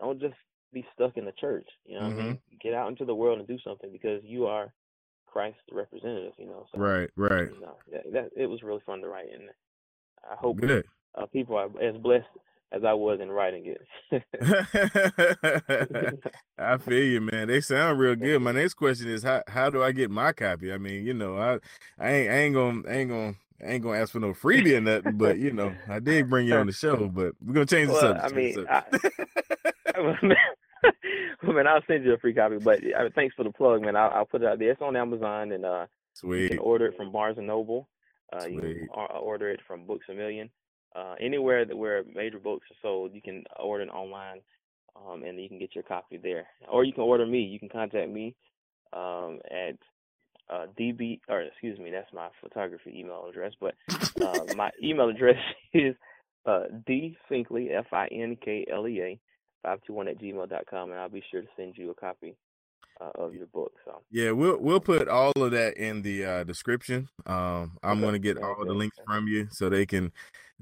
[0.00, 0.34] Don't just
[0.72, 1.66] be stuck in the church.
[1.84, 2.56] You know, what I mean, Mm-hmm.
[2.62, 4.72] get out into the world and do something because you are
[5.32, 6.32] Christ's representative.
[6.38, 7.48] You know, so Right, right.
[7.52, 9.48] You know, that, that it was really fun to write, and
[10.30, 10.58] I hope
[11.14, 12.26] uh, people are as blessed
[12.72, 14.22] as I was in writing it.
[16.58, 17.48] I feel you, man.
[17.48, 18.40] They sound real good.
[18.40, 20.72] My next question is how how do I get my copy?
[20.72, 21.58] I mean, you know, I
[21.98, 24.76] I ain't I ain't gonna I ain't gonna I ain't gonna ask for no freebie
[24.76, 27.66] or nothing, but you know, I did bring you on the show, but we're gonna
[27.66, 28.24] change the Well, subject.
[28.24, 28.66] I mean,
[29.96, 30.16] well,
[31.52, 32.58] man, I'll send you a free copy.
[32.58, 33.96] But uh, thanks for the plug, man.
[33.96, 34.70] I'll, I'll put it out there.
[34.70, 35.86] It's on Amazon, and uh,
[36.22, 37.88] you can order it from Barnes and Noble.
[38.32, 38.78] Uh, you Sweet.
[38.78, 40.50] can or- order it from Books a Million.
[40.94, 44.40] Uh, anywhere that where major books are sold, you can order it online,
[44.94, 46.46] um, and you can get your copy there.
[46.68, 47.40] Or you can order me.
[47.40, 48.36] You can contact me
[48.92, 49.76] um, at
[50.50, 53.52] uh, db or excuse me, that's my photography email address.
[53.58, 53.74] But
[54.20, 55.38] uh, my email address
[55.72, 55.94] is
[56.46, 59.20] uh, f i n k l e a
[59.62, 61.94] five two one at gmail dot com, and I'll be sure to send you a
[61.94, 62.36] copy
[63.00, 63.72] uh, of your book.
[63.84, 67.08] So Yeah, we'll we'll put all of that in the uh, description.
[67.26, 70.12] Um, I'm Okay, gonna get very all the links from you so they can,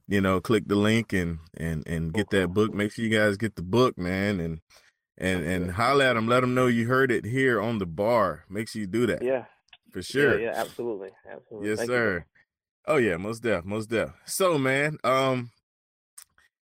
[0.08, 2.74] you know, click the link and and and get that book.
[2.74, 4.60] Make sure you guys get the book, man, and
[5.18, 6.26] and and holler at them.
[6.28, 8.44] Let them know you heard it here on the bar.
[8.48, 9.22] Make sure you do that.
[9.22, 9.44] yeah,
[9.92, 10.38] for sure.
[10.38, 11.68] yeah, yeah, absolutely, absolutely.
[11.68, 12.26] Yes, Thank you, sir.
[12.86, 14.10] Oh yeah, most def, most def.
[14.24, 15.50] So man, um,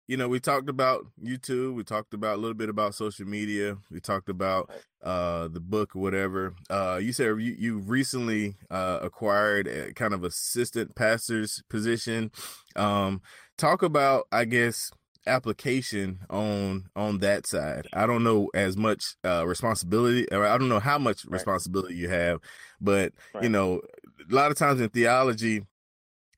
[0.09, 3.77] you know, we talked about YouTube, we talked about a little bit about social media,
[3.91, 4.71] we talked about
[5.05, 6.55] uh the book or whatever.
[6.71, 12.33] Uh you said you you recently uh acquired a kind of assistant pastor's position.
[12.75, 13.21] Um
[13.59, 14.91] talk about I guess
[15.27, 17.87] application on on that side.
[17.93, 22.09] I don't know as much uh responsibility or I don't know how much responsibility you
[22.09, 22.41] have,
[22.81, 23.83] but you know,
[24.31, 25.63] a lot of times in theology,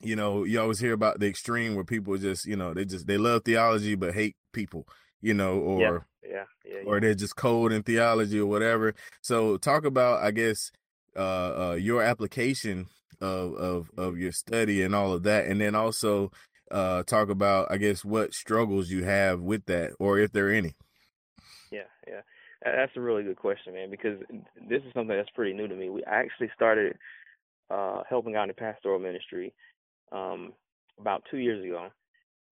[0.02, 3.06] you know, you always hear about the extreme where people just, you know, they just
[3.06, 4.86] they love theology but hate people,
[5.20, 7.00] you know, or yeah, yeah, yeah, or yeah.
[7.00, 8.94] they're just cold in theology or whatever.
[9.20, 10.72] So talk about, I guess,
[11.16, 12.86] uh, uh your application
[13.20, 16.30] of of of your study and all of that, and then also
[16.70, 20.52] uh talk about, I guess, what struggles you have with that, or if there are
[20.52, 20.74] any.
[21.70, 22.22] Yeah, yeah.
[22.64, 24.18] That's a really good question, man, because
[24.68, 25.90] this is something that's pretty new to me.
[25.90, 26.96] We I actually started
[27.68, 29.52] uh helping out in the pastoral ministry
[30.12, 30.52] um
[30.98, 31.88] about two years ago.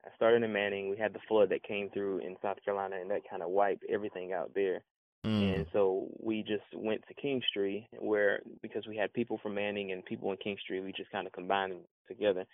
[0.05, 0.89] I started in Manning.
[0.89, 3.85] We had the flood that came through in South Carolina, and that kind of wiped
[3.91, 4.83] everything out there.
[5.27, 5.55] Mm.
[5.57, 10.05] And so we just went to Kingstree, where because we had people from Manning and
[10.05, 12.47] people in Kingstree, we just kind of combined them together.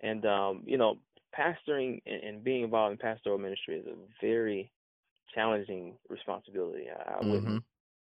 [0.00, 0.96] And um, you know,
[1.38, 4.70] pastoring and, and being involved in pastoral ministry is a very
[5.34, 6.86] challenging responsibility.
[6.88, 7.62] I, I wouldn't, Mhm.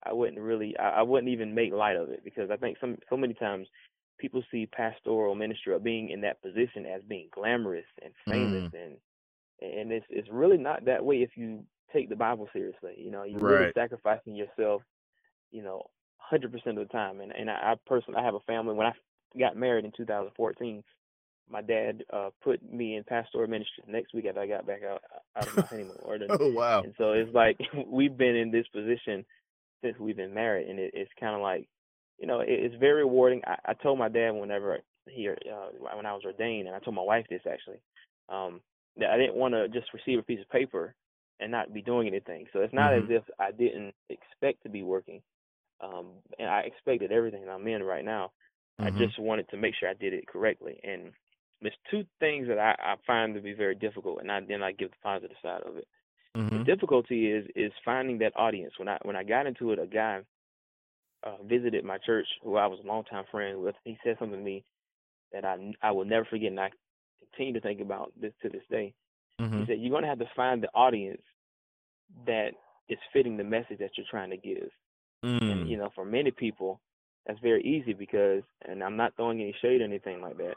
[0.03, 2.97] I wouldn't really, I, I wouldn't even make light of it because I think some
[3.09, 3.67] so many times
[4.17, 8.97] people see pastoral ministry or being in that position as being glamorous and famous and
[9.61, 12.95] and it's it's really not that way if you take the Bible seriously.
[12.97, 14.83] You know, you're really sacrificing yourself,
[15.51, 15.83] you know,
[16.17, 17.21] hundred percent of the time.
[17.21, 18.75] And and I, I personally I have a family.
[18.75, 18.93] When I
[19.39, 20.83] got married in 2014,
[21.49, 24.83] my dad uh put me in pastoral ministry the next week after I got back
[24.83, 25.01] out
[25.35, 25.97] out of my honeymoon.
[26.03, 26.81] Or the, Oh wow.
[26.83, 29.25] and so it's like we've been in this position
[29.83, 31.67] since we've been married, and it, it's kind of like,
[32.19, 33.41] you know, it, it's very rewarding.
[33.45, 35.35] I, I told my dad whenever he uh,
[35.95, 37.79] when I was ordained, and I told my wife this actually,
[38.29, 38.61] um,
[38.97, 40.95] that I didn't want to just receive a piece of paper
[41.39, 42.45] and not be doing anything.
[42.51, 43.03] So it's not Mhm.
[43.03, 45.21] as if I didn't expect to be working,
[45.81, 46.07] um,
[46.39, 48.31] and I expected everything that I'm in right now.
[48.79, 48.97] I Mhm.
[48.97, 50.79] just wanted to make sure I did it correctly.
[50.83, 51.11] And
[51.61, 54.71] there's two things that I, I find to be very difficult, and I, then I
[54.71, 55.87] give the positive side of it.
[56.51, 56.65] The Mhm.
[56.65, 58.73] difficulty is is finding that audience.
[58.77, 60.21] When I when I got into it, a guy
[61.27, 63.75] uh, visited my church who I was a longtime friend with.
[63.83, 64.63] He said something to me
[65.33, 66.69] that I I will never forget, and I
[67.19, 68.93] continue to think about this to this day.
[69.37, 69.67] He Mhm.
[69.67, 71.21] said you're going to have to find the audience
[72.25, 72.51] that
[72.89, 74.69] is fitting the message that you're trying to give.
[75.23, 75.67] And Mm.
[75.69, 76.79] you know, for many people,
[77.25, 80.55] that's very easy because, and I'm not throwing any shade or anything like that.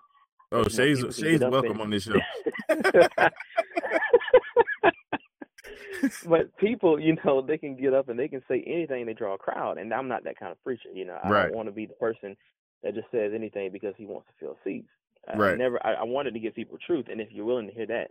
[0.52, 2.20] Oh, you know, Shay's Shay's welcome and- on this show.
[6.22, 9.34] but people, you know, they can get up and they can say anything they draw
[9.34, 10.90] a crowd, and I'm not that kind of preacher.
[10.92, 11.34] You know, I Right.
[11.34, 12.36] don't want to be the person
[12.82, 14.88] that just says anything because he wants to fill seats.
[15.28, 15.52] I- I Right.
[15.52, 15.84] never.
[15.86, 18.10] I, I wanted to give people truth, and if you're willing to hear that,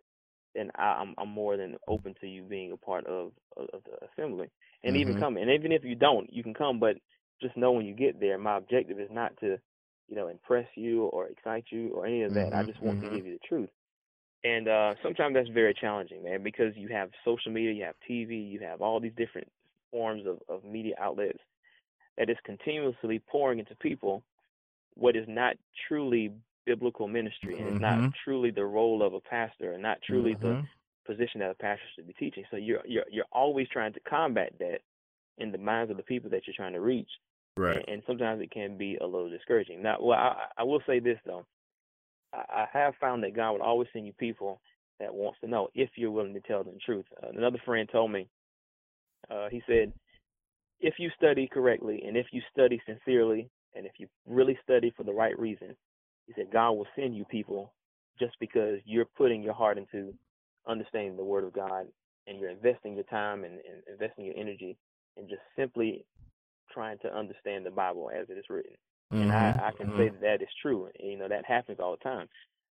[0.56, 3.84] then I, I'm I'm more than open to you being a part of of, of
[3.86, 4.49] the assembly,
[4.84, 5.15] and even Mhm.
[5.15, 5.38] come.
[5.38, 6.97] And even if you don't, you can come, but
[7.41, 9.58] just know when you get there, my objective is not to,
[10.08, 12.54] you know, impress you or excite you or any of that.
[12.56, 13.02] I Mhm, just want mhm.
[13.02, 13.69] to give you the truth.
[14.43, 18.49] And uh sometimes that's very challenging, man, because you have social media, you have TV,
[18.49, 19.47] you have all these different
[19.91, 21.39] forms of, of media outlets
[22.17, 24.23] that is continuously pouring into people
[24.95, 25.56] what is not
[25.88, 26.32] truly
[26.65, 30.49] biblical ministry and it's not truly the role of a pastor and not truly the
[30.49, 30.67] Mhm.
[31.06, 32.45] position that a pastor should be teaching.
[32.52, 34.82] So you're you're you're always trying to combat that
[35.38, 37.10] in the minds of the people that you're trying to reach.
[37.58, 37.78] Right.
[37.78, 39.82] And, and sometimes it can be a little discouraging.
[39.82, 41.45] Now, well, I, I will say this though,
[42.33, 44.61] I, have found that God would always send you people
[44.99, 47.05] that wants to know if you're willing to tell them the truth.
[47.21, 48.27] Uh, another friend told me,
[49.31, 49.91] uh, he said,
[50.79, 55.03] if you study correctly and if you study sincerely and if you really study for
[55.03, 55.75] the right reason,
[56.27, 57.73] he said God will send you people
[58.19, 60.13] just because you're putting your heart into
[60.67, 61.87] understanding the Word of God
[62.27, 64.77] and you're investing your time and, and investing your energy
[65.17, 66.05] and just simply
[66.71, 68.73] trying to understand the Bible as it is written.
[69.12, 69.63] And I, Mhm.
[69.63, 69.98] I can Mhm.
[69.98, 70.89] say that that is true.
[71.00, 72.30] You know, that happens all the time.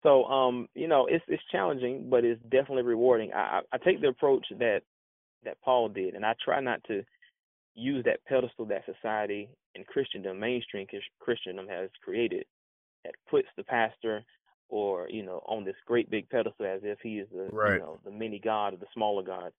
[0.02, 3.32] So, um, you know, it's it's challenging, but it's definitely rewarding.
[3.32, 4.82] I, I take the approach that
[5.44, 7.04] that Paul did, and I try not to
[7.74, 12.46] use that pedestal that society and Christendom, mainstream Chris- Christendom, has created,
[13.04, 14.24] that puts the pastor
[14.68, 17.74] or you know on this great big pedestal as if he is the Right.
[17.74, 19.52] you know the mini god or the smaller god.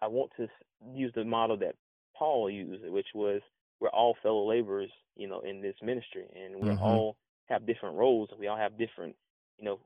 [0.00, 0.48] I want to
[0.94, 1.74] use the model that
[2.16, 3.42] Paul used, which was
[3.80, 6.78] we're all fellow laborers, you know, in this ministry, and we Mhm.
[6.80, 9.16] all have different roles, and we all have different,
[9.58, 9.80] you know,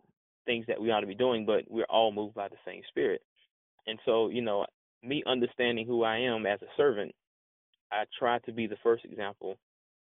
[0.47, 3.23] things that we ought to be doing, but we're all moved by the same spirit.
[3.87, 4.67] And so, you know,
[5.03, 7.15] me understanding who I am as a servant,
[7.91, 9.59] I try to be the first example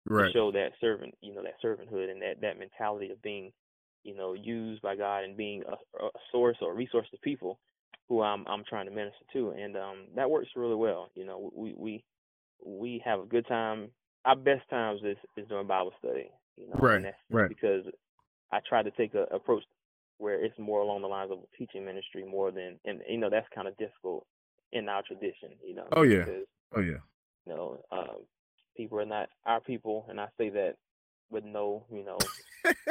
[0.09, 0.17] Right.
[0.19, 3.53] to show that servant, you know, that servanthood and that that mentality of being,
[4.05, 7.61] you know, used by God and being a, a source or a resource to people
[8.09, 11.11] who I'm I'm trying to minister to, and um, that works really well.
[11.15, 12.05] You know, we we
[12.65, 13.89] we have a good time.
[14.25, 16.31] Our best times is is during Bible study.
[16.57, 17.49] You know, Right, right.
[17.49, 17.85] because
[18.51, 19.63] I try to take a approach
[20.19, 23.47] where it's more along the lines of teaching ministry more than, and you know, that's
[23.55, 24.27] kind of difficult
[24.73, 25.51] in our tradition.
[25.65, 25.87] You know.
[25.93, 26.21] Oh, yeah.
[26.25, 26.99] Because, Oh yeah.
[27.47, 28.25] you know, um,
[28.77, 30.77] people are not our people, and I say that
[31.31, 32.19] with no, you know,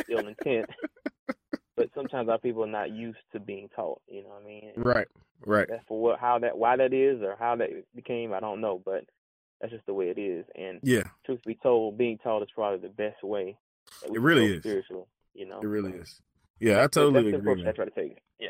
[0.10, 0.69] ill intent.
[1.75, 4.01] But sometimes our people are not used to being taught.
[4.08, 4.71] You know what I mean?
[4.78, 5.08] Right.
[5.45, 5.67] Right.
[5.69, 8.34] That's for what, how that, why that is, or how that became.
[8.34, 9.04] I don't know, but
[9.60, 10.46] that's just the way it is.
[10.56, 11.04] And Yeah.
[11.26, 13.58] truth be told, being taught is probably the best way.
[14.04, 14.60] It really is.
[14.62, 15.60] Spiritually, you know.
[15.60, 16.22] It really is.
[16.60, 17.62] Yeah, I that's totally that's agree.
[17.62, 18.18] approach I try to take.
[18.39, 18.50] Yeah.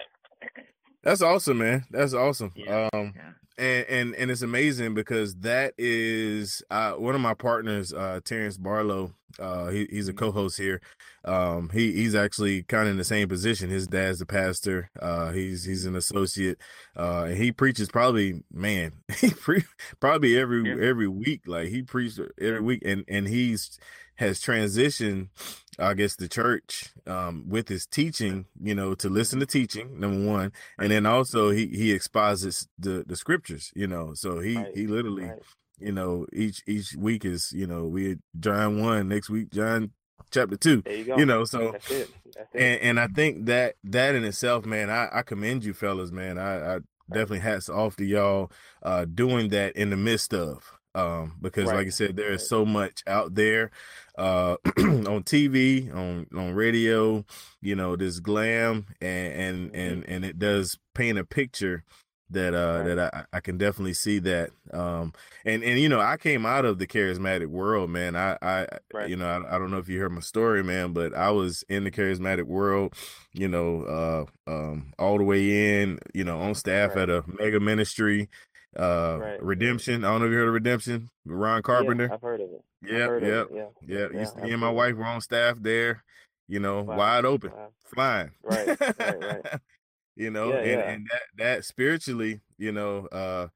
[1.06, 1.86] That's awesome, man.
[1.91, 2.52] That's awesome.
[2.56, 3.32] Yeah, um, yeah.
[3.58, 8.58] and and and it's amazing because that is uh, one of my partners, uh, Terrence
[8.58, 9.13] Barlow.
[9.39, 10.20] Uh, he, he's a Mm-hmm.
[10.20, 10.82] co-host here.
[11.26, 13.70] Um, he he's actually kind of in the same position.
[13.70, 14.89] His dad's the pastor.
[15.00, 16.60] Uh, he's he's an associate.
[16.98, 19.65] Uh, and he preaches probably man, he pre-
[20.00, 20.88] probably every Yeah.
[20.88, 21.41] every week.
[21.48, 23.78] Like he preaches every week, and and he's
[24.15, 25.30] has transitioned.
[25.78, 30.25] I guess the church um, with his teaching, you know, to listen to teaching number
[30.25, 34.13] one, and then also he he exposits the the scriptures, you know.
[34.13, 35.41] So he Right, he literally right.
[35.80, 39.91] you know each each week is you know we John one next week John
[40.32, 41.17] chapter two There you go.
[41.17, 42.10] you know so That's it.
[42.34, 42.62] That's it.
[42.62, 46.38] and and I think that that in itself man I I commend you fellas man
[46.38, 46.80] I I
[47.12, 48.49] definitely hats off to y'all
[48.82, 52.47] uh doing that in the midst of um because Right, like I said there is
[52.49, 53.71] so much out there
[54.17, 57.25] uh on TV on on radio
[57.62, 59.75] you know this glam and and Mhm.
[59.75, 61.84] and and it does paint a picture
[62.31, 62.95] that uh Right.
[62.95, 65.13] that I, I can definitely see that um
[65.45, 69.10] and and you know I came out of the charismatic world man I I Right.
[69.10, 71.63] you know I, I don't know if you heard my story man but I was
[71.69, 72.95] in the charismatic world
[73.34, 77.03] you know uh um all the way in you know on staff Right.
[77.03, 78.29] at a mega ministry
[78.78, 79.42] uh Right.
[79.44, 82.50] redemption I don't know if you heard of redemption Ron Carpenter Yeah, I've heard of
[82.52, 82.64] it.
[82.84, 83.66] Yep, heard yep, it, Yeah.
[83.88, 86.04] yeah, Yeah, used to- me and my wife were on staff there,
[86.48, 87.70] you know, Wow, wide open, wow.
[87.86, 88.32] flying.
[88.44, 89.62] Right, right, right.
[90.16, 93.48] you know, Yeah, and and that that spiritually, you know, uh,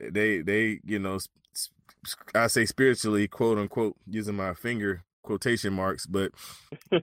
[0.00, 1.18] they they you know,
[2.34, 6.32] I say spiritually, quote unquote, using my finger quotation marks, but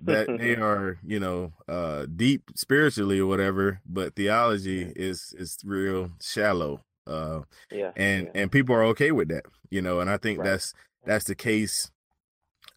[0.02, 6.12] that they are you know uh deep spiritually or whatever, but theology is is real
[6.22, 6.82] shallow.
[7.10, 7.42] Uh,
[7.72, 7.92] yeah.
[7.96, 8.42] and yeah.
[8.42, 10.46] and people are okay with that you know and i think Right.
[10.50, 10.74] that's
[11.06, 11.90] that's the case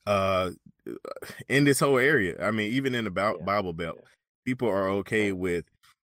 [0.06, 0.50] uh
[1.48, 4.02] in this whole area i mean even in the Bi- Yeah, bible belt
[4.44, 5.64] people are okay with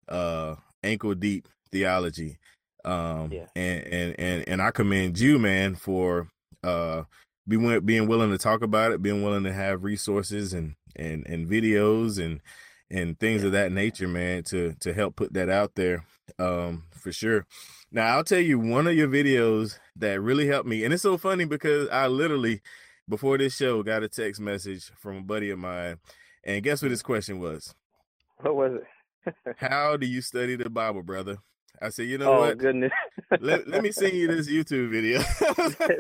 [0.09, 2.37] uh ankle deep theology
[2.83, 3.47] um Yeah.
[3.55, 6.27] and and and and i commend you man for
[6.63, 7.03] uh
[7.47, 11.47] being being willing to talk about it being willing to have resources and and and
[11.47, 12.41] videos and
[12.91, 13.47] and things Yeah.
[13.47, 16.05] of that nature man to to help put that out there
[16.37, 17.45] um for sure
[17.91, 21.17] now I'll tell you one of your videos that really helped me, and it's so
[21.17, 22.61] funny because I literally
[23.07, 25.97] before this show got a text message from a buddy of mine,
[26.43, 27.73] and guess what his question was?
[28.39, 28.71] What was
[29.25, 29.35] it?
[29.57, 31.37] How do you study the Bible, brother?
[31.81, 32.57] I said, you know oh what?
[32.57, 32.91] goodness.
[33.39, 35.19] Let, let me send you this YouTube video.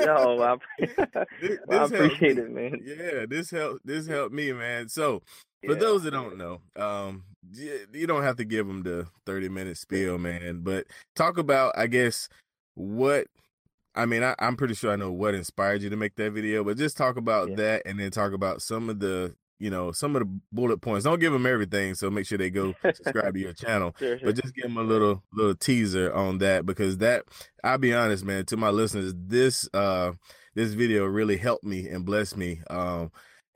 [0.05, 0.57] no, I,
[1.41, 2.81] This- well, I helped appreciate it, man.
[2.83, 3.85] Yeah, this helped.
[3.85, 4.89] This helped me, man.
[4.89, 5.21] So
[5.65, 9.49] for Yeah, those that don't know, um, you don't have to give them the thirty
[9.49, 10.61] minute spiel, man.
[10.63, 12.29] But talk about, I guess,
[12.75, 13.27] what.
[13.97, 16.63] I mean, I, I'm pretty sure I know what inspired you to make that video,
[16.65, 17.55] but just talk about Yeah.
[17.55, 21.05] that, and then talk about some of the, you know, some of the bullet points.
[21.05, 24.27] Don't give them everything, so make sure they go subscribe to your channel Sure, sure.
[24.33, 27.23] but just give them a little little teaser on that because that
[27.63, 30.11] I'll be honest, man, to my listeners, this uh
[30.55, 33.11] this video really helped me and blessed me um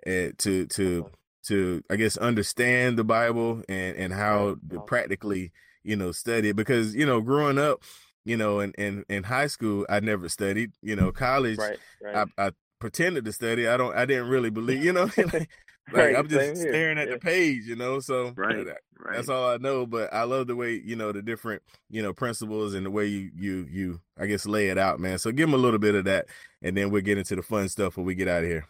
[0.06, 1.06] and to to
[1.50, 5.52] to I guess understand the Bible and and how to practically
[5.84, 7.84] you know study it because you know growing up
[8.26, 12.28] you know in in, in high school I never studied you know college right, right.
[12.38, 15.50] I, I pretended to study I don't I didn't really believe you know like, like
[15.92, 17.16] Right, I'm just staring at Yeah.
[17.16, 18.66] the page you know so Right.
[18.66, 19.16] that- Right.
[19.16, 22.12] that's all I know, but I love the way you know the different you know
[22.12, 25.20] principles and the way you you you I guess lay it out, man.
[25.20, 26.26] So give them a little bit of that,
[26.62, 28.66] and then we'll get into the fun stuff when we get out of here.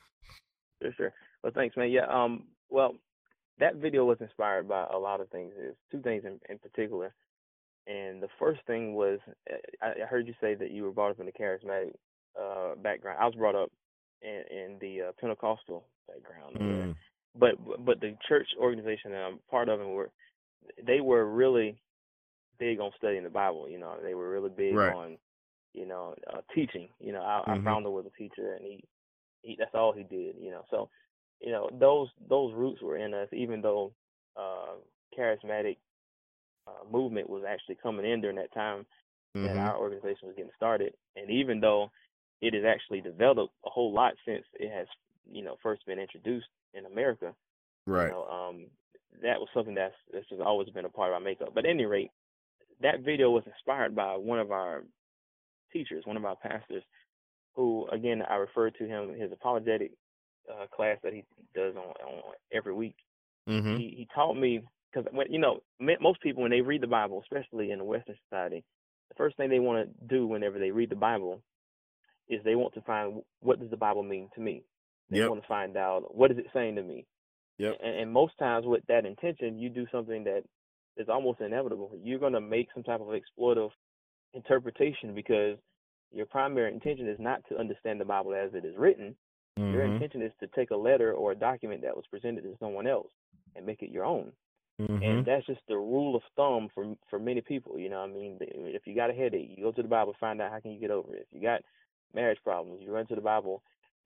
[0.84, 1.14] Sure, sure.
[1.44, 1.90] Well, thanks, man.
[1.90, 2.06] Yeah.
[2.06, 2.44] Um.
[2.70, 2.96] Well,
[3.60, 5.54] that video was inspired by a lot of things.
[5.56, 7.14] There's two things in, in particular,
[7.88, 9.20] and the first thing was
[9.52, 11.94] uh, I, I heard you say that you were brought up in the charismatic
[12.40, 13.20] uh, background.
[13.22, 13.72] I was brought up
[14.22, 16.96] in, in the uh, Pentecostal background, Mm,
[17.36, 17.56] but
[17.86, 20.12] but the church organization that I'm part of and were
[20.86, 21.82] they were really
[22.60, 23.70] big on studying the Bible.
[23.70, 24.86] You know, they were really big Right.
[24.86, 25.18] on
[25.74, 26.90] you know uh, teaching.
[27.00, 27.48] You know, Mhm.
[27.48, 28.84] our founder was a teacher, and he,
[29.42, 30.38] he that's all he did.
[30.40, 30.90] You know, so
[31.42, 33.94] you know those those roots were in us, even though
[34.38, 34.76] uh,
[35.18, 35.78] charismatic
[36.68, 38.86] uh, movement was actually coming in during that time
[39.36, 39.60] that mhm.
[39.60, 41.92] our organization was getting started, and even though
[42.42, 44.88] it has actually developed a whole lot since it has
[45.32, 47.34] you know first been introduced in America.
[47.86, 48.06] Right.
[48.06, 48.66] You know, um,
[49.24, 51.50] that was something that's that's just always been a part of our makeup.
[51.54, 52.12] But at any rate,
[52.82, 54.84] that video was inspired by one of our
[55.74, 56.84] teachers, one of our pastors,
[57.56, 59.92] who again I referred to him his apologetic
[60.50, 61.24] uh, class that he
[61.56, 62.22] does on, on
[62.54, 62.96] every week.
[63.48, 63.78] Mm-hmm.
[63.78, 65.62] He he taught me because when you know
[66.02, 68.64] most people when they read the Bible, especially in the Western society,
[69.10, 71.42] the first thing they want to do whenever they read the Bible
[72.28, 74.64] is they want to find what does the Bible mean to me.
[75.10, 75.30] They Yep.
[75.30, 77.06] want to find out what is it saying to me.
[77.58, 77.78] Yep.
[77.84, 80.44] And, and most times with that intention, you do something that
[80.98, 81.92] is almost inevitable.
[82.04, 83.72] You're going to make some type of exploitive
[84.34, 85.58] interpretation because
[86.12, 89.16] your primary intention is not to understand the Bible as it is written.
[89.60, 89.74] Mm-hmm.
[89.74, 92.88] Your intention is to take a letter or a document that was presented to someone
[92.88, 93.10] else
[93.56, 94.32] and make it your own.
[94.80, 95.04] Mm-hmm.
[95.04, 97.78] And that's just the rule of thumb for for many people.
[97.78, 100.42] You know, I mean, if you got a headache, you go to the Bible, find
[100.42, 101.28] out how can you get over it.
[101.30, 101.62] If you got
[102.16, 103.62] marriage problems, you run to the Bible,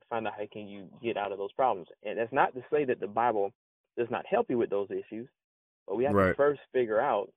[0.09, 1.89] find out how can you get out of those problems.
[2.03, 3.53] And that's not to say that the Bible
[3.97, 5.27] does not help you with those issues,
[5.87, 6.29] but we have right.
[6.29, 7.31] to first figure out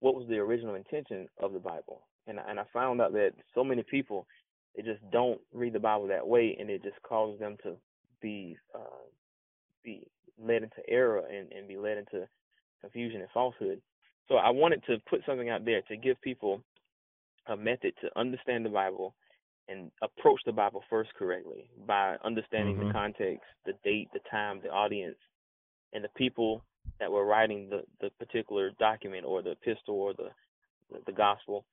[0.00, 2.02] what was the original intention of the Bible.
[2.26, 4.26] And and I found out that so many people
[4.76, 7.76] they just don't read the Bible that way, and it just causes them to
[8.22, 9.06] be uh,
[9.84, 10.06] be
[10.42, 12.26] led into error and, and be led into
[12.80, 13.80] confusion and falsehood.
[14.28, 16.62] So I wanted to put something out there to give people
[17.48, 19.14] a method to understand the Bible
[19.68, 22.88] and approach the Bible first correctly by understanding mm-hmm.
[22.88, 25.16] the context, the date, the time, the audience,
[25.92, 26.64] and the people
[26.98, 30.28] that were writing the, the particular document or the epistle or the
[31.06, 31.64] the gospel.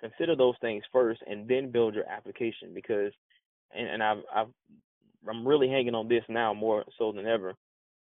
[0.00, 2.74] Consider those things first, and then build your application.
[2.74, 3.12] Because,
[3.74, 4.48] and, and I've, I've
[5.28, 7.54] I'm really hanging on this now more so than ever.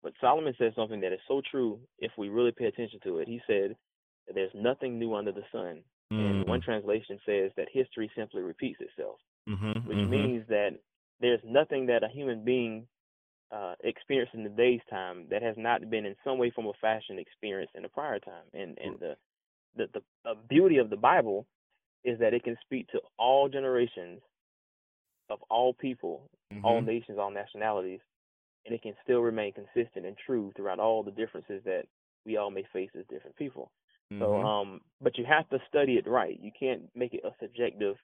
[0.04, 3.28] But Solomon said something that is so true if we really pay attention to it.
[3.28, 3.76] He said
[4.28, 5.82] that there's nothing new under the sun.
[6.14, 6.30] Mm.
[6.30, 9.18] And one translation says that history simply repeats itself,
[9.50, 10.12] mm-hmm, which mm-hmm.
[10.12, 10.78] means that
[11.20, 12.86] there's nothing that a human being
[13.52, 17.18] uh, experienced in today's time that has not been in some way, form, or fashion
[17.18, 18.46] experienced in a prior time.
[18.54, 19.16] And and the
[19.76, 21.48] the, the uh, beauty of the Bible
[22.06, 24.22] is that it can speak to all generations
[25.30, 26.64] of all people, mm-hmm.
[26.64, 28.00] all nations, all nationalities,
[28.66, 31.84] and it can still remain consistent and true throughout all the differences that
[32.26, 33.72] we all may face as different people.
[34.14, 34.22] Mm-hmm.
[34.22, 36.40] So, um, but you have to study it right.
[36.40, 37.96] You can't make it a subjective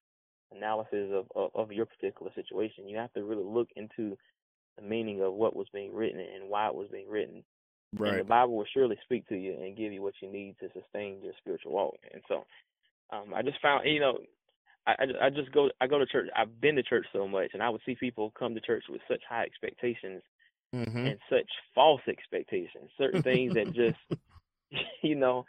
[0.51, 2.87] analysis of, of, of your particular situation.
[2.87, 4.17] You have to really look into
[4.77, 7.43] the meaning of what was being written and why it was being written.
[7.97, 8.11] Right.
[8.11, 10.69] And the Bible will surely speak to you and give you what you need to
[10.73, 11.97] sustain your spiritual walk.
[12.13, 12.45] And so,
[13.11, 14.17] um, I just found, you know,
[14.87, 16.27] I, I just go I go to church.
[16.35, 19.01] I've been to church so much, and I would see people come to church with
[19.07, 20.23] such high expectations
[20.73, 21.05] mm-hmm.
[21.05, 22.89] and such false expectations.
[22.97, 23.99] Certain things that just,
[25.03, 25.45] you know,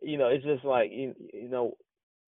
[0.00, 1.74] you know, it's just like you, you know,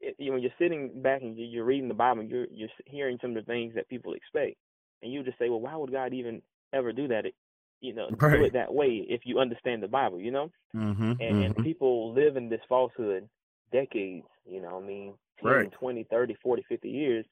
[0.00, 3.18] it, you know, when you're sitting back and you're reading the Bible, you're you're hearing
[3.22, 4.56] some of the things that people expect,
[5.02, 6.42] and you just say, well, why would God even
[6.74, 7.24] ever do that?
[7.24, 7.34] It,
[7.80, 8.36] you know, right.
[8.36, 10.50] do it that way if you understand the Bible, you know.
[10.76, 11.42] Mm-hmm, and, mm-hmm.
[11.42, 13.28] and people live in this falsehood
[13.72, 14.26] decades.
[14.44, 15.72] You know, I mean, 10, right.
[15.72, 17.24] 20, 30, 40, 50 years,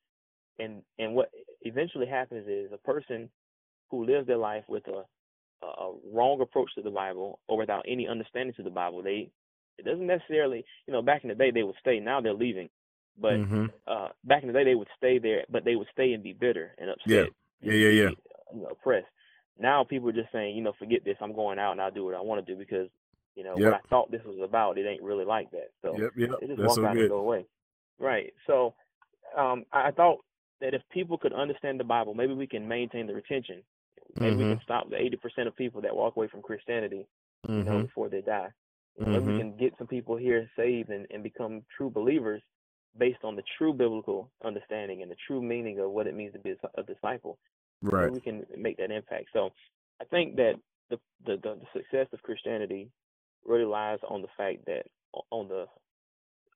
[0.58, 1.30] and and what
[1.62, 3.28] eventually happens is a person
[3.90, 5.04] who lives their life with a,
[5.66, 9.02] a wrong approach to the Bible or without any understanding to the Bible.
[9.02, 9.30] They
[9.78, 12.00] it doesn't necessarily, you know, back in the day they would stay.
[12.00, 12.68] Now they're leaving,
[13.18, 13.66] but mm-hmm.
[13.86, 16.32] uh, back in the day they would stay there, but they would stay and be
[16.32, 17.30] bitter and upset.
[17.62, 18.08] Yeah, yeah, yeah, yeah.
[18.08, 18.16] Be,
[18.54, 19.06] you know, oppressed.
[19.58, 21.16] Now people are just saying, you know, forget this.
[21.20, 22.88] I'm going out and I'll do what I want to do because,
[23.40, 23.72] you know, yep.
[23.72, 25.70] what I thought this was about, it ain't really like that.
[25.82, 26.30] So yep, yep.
[26.40, 27.00] they just That's walk so out good.
[27.02, 27.46] and go away.
[27.98, 28.32] Right.
[28.46, 28.74] So
[29.36, 30.18] um, I thought
[30.60, 33.62] that if people could understand the Bible, maybe we can maintain the retention
[34.16, 34.38] Maybe mm-hmm.
[34.38, 37.06] we can stop the eighty percent of people that walk away from Christianity,
[37.46, 37.58] mm-hmm.
[37.58, 37.82] you know, mm-hmm.
[37.82, 38.48] before they die.
[39.00, 39.12] Mm-hmm.
[39.12, 42.42] Maybe we can get some people here saved and, and become true believers
[42.98, 46.40] based on the true biblical understanding and the true meaning of what it means to
[46.40, 47.38] be a, disciple.
[47.82, 48.06] Right.
[48.06, 49.26] Maybe we can make that impact.
[49.32, 49.50] So
[50.00, 50.54] I think that
[50.90, 52.90] the, the the, the success of Christianity
[53.44, 54.86] really lies on the fact that
[55.30, 55.66] on the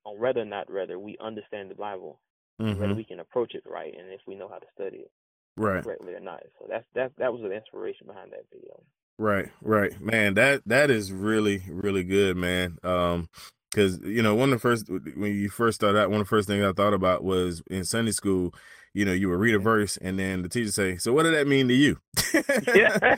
[0.05, 2.19] on whether or not rather we understand the Bible,
[2.61, 2.79] mm-hmm.
[2.79, 5.11] whether we can approach it right, and if we know how to study it
[5.57, 6.43] right correctly or not.
[6.59, 8.81] So that's that that was the inspiration behind that video.
[9.17, 10.33] Right, right, man.
[10.33, 12.77] That that is really really good, man.
[12.83, 13.29] Um,
[13.71, 16.29] because you know one of the first when you first started out, one of the
[16.29, 18.53] first things I thought about was in Sunday school
[18.95, 21.35] you know, you would read a verse and then the teacher say, "So what did
[21.35, 21.99] that mean to you?"
[22.73, 23.17] yeah.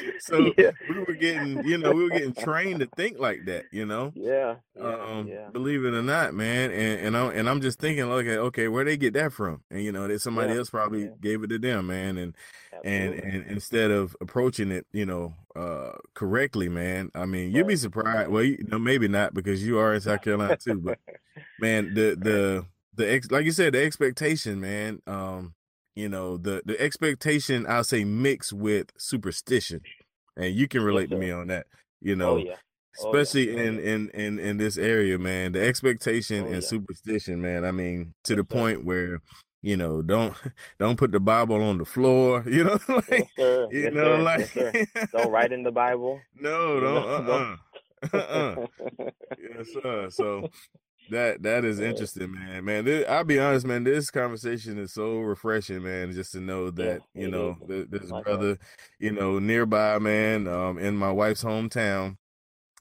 [0.20, 0.70] so yeah.
[0.88, 4.12] we were getting, you know, we were getting trained to think like that, you know.
[4.14, 4.54] Yeah.
[4.74, 5.50] yeah, um, yeah.
[5.52, 8.84] Believe it or not, man, and and I'm and I'm just thinking, okay, okay, where
[8.86, 9.60] they get that from?
[9.70, 12.34] And you know, that somebody else probably gave it to them, man, and
[12.82, 17.10] and and instead of approaching it, you know, uh, correctly, man.
[17.14, 18.30] I mean, you'd be surprised.
[18.30, 20.98] Well, you know, maybe not because you are in South Carolina too, but
[21.60, 22.66] man, the the
[22.96, 25.00] the ex, like you said, the expectation, man.
[25.06, 25.54] Um,
[25.94, 29.80] you know, the the expectation I'll say mixed with superstition,
[30.36, 31.66] and you can relate to me on that.
[32.00, 32.54] You oh, know, oh, yeah.
[33.02, 33.62] oh, especially yeah.
[33.62, 35.52] in in in in this area, man.
[35.52, 36.68] The expectation oh, and yeah.
[36.68, 37.64] superstition, man.
[37.64, 39.20] I mean, to the point where
[39.66, 40.32] you know, don't
[40.78, 42.44] don't put the Bible on the floor.
[42.56, 44.22] You know, like yes, you yes, know, sir.
[44.22, 46.20] like yes, don't write in the Bible.
[46.34, 47.04] no, don't.
[47.04, 47.56] Uh,
[48.12, 48.16] uh-uh.
[48.18, 48.66] uh.
[49.36, 50.08] yes, sir.
[50.10, 50.48] So
[51.10, 52.64] that that is interesting, man.
[52.64, 53.84] Man, this, I'll be honest, man.
[53.84, 56.12] This conversation is so refreshing, man.
[56.12, 57.86] Just to know that yeah, you know is.
[57.88, 58.58] this My brother,
[58.98, 62.16] you know, nearby, man, um, in my wife's hometown,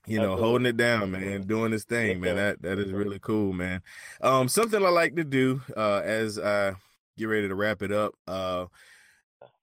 [0.07, 0.43] you know, Absolutely.
[0.43, 2.35] holding it down, man, doing his thing, man.
[2.35, 3.81] That that is really cool, man.
[4.21, 6.73] Um, something I like to do, uh, as I
[7.17, 8.65] get ready to wrap it up, uh,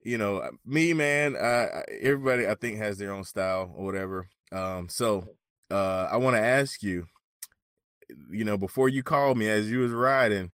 [0.02, 4.28] you know, uh, me, man, I, everybody I think has their own style or whatever.
[4.50, 5.28] Um, so,
[5.70, 7.06] uh, I want to ask you,
[8.30, 10.50] you know, before you called me as you was riding,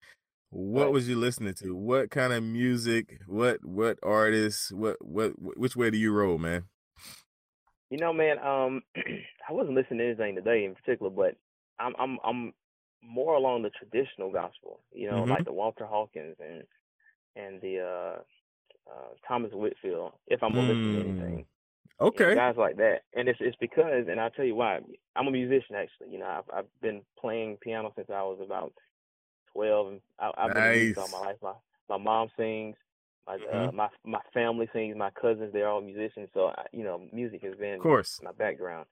[0.50, 0.92] what right.
[0.92, 1.76] was you listening to?
[1.76, 3.20] What kind of music?
[3.28, 4.72] What what artists?
[4.72, 6.64] What what which way do you roll, man?
[7.90, 8.82] You know, man, um,
[9.50, 11.36] I wasn't listening to anything today in particular, but
[11.80, 12.54] I'm I'm I'm
[13.04, 14.80] more along the traditional gospel.
[14.94, 15.32] You know, mm-hmm.
[15.32, 16.64] like the Walter Hawkins and
[17.36, 18.20] and the uh,
[18.90, 20.14] uh Thomas Whitfield.
[20.28, 20.78] If I'm gonna mm.
[20.78, 21.10] listen to mm.
[21.10, 21.46] anything,
[22.00, 24.80] okay, you know, guys like that, and it's it's because, and I'll tell you why.
[25.16, 26.12] I'm a musician actually.
[26.12, 28.74] You know, I've I've been playing piano since I was about
[29.54, 30.98] twelve, and I, I've been nice.
[30.98, 31.38] all my life.
[31.42, 31.54] My
[31.90, 32.76] my mom sings.
[33.28, 33.70] My mm-hmm.
[33.70, 34.96] uh, my my family sings.
[34.98, 36.30] My cousins, they're all musicians.
[36.34, 38.86] So I, you know, music has been of course my background.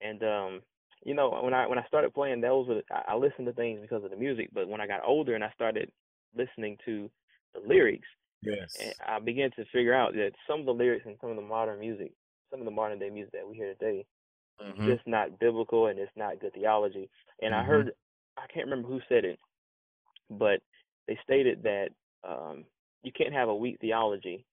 [0.00, 0.62] And um,
[1.04, 3.80] you know, when I when I started playing, those were I, I listened to things
[3.80, 4.50] because of the music.
[4.52, 5.90] But when I got older and I started
[6.36, 7.10] listening to
[7.54, 8.08] the lyrics,
[8.42, 8.76] yes,
[9.06, 11.80] I began to figure out that some of the lyrics and some of the modern
[11.80, 12.12] music,
[12.52, 14.04] some of the modern day music that we hear today,
[14.62, 14.86] mm-hmm.
[14.86, 17.10] just not biblical and it's not good theology.
[17.40, 17.62] And mm-hmm.
[17.62, 17.92] I heard,
[18.36, 19.38] I can't remember who said it,
[20.30, 20.60] but
[21.08, 21.88] they stated that
[22.22, 22.64] um,
[23.02, 24.44] you can't have a weak theology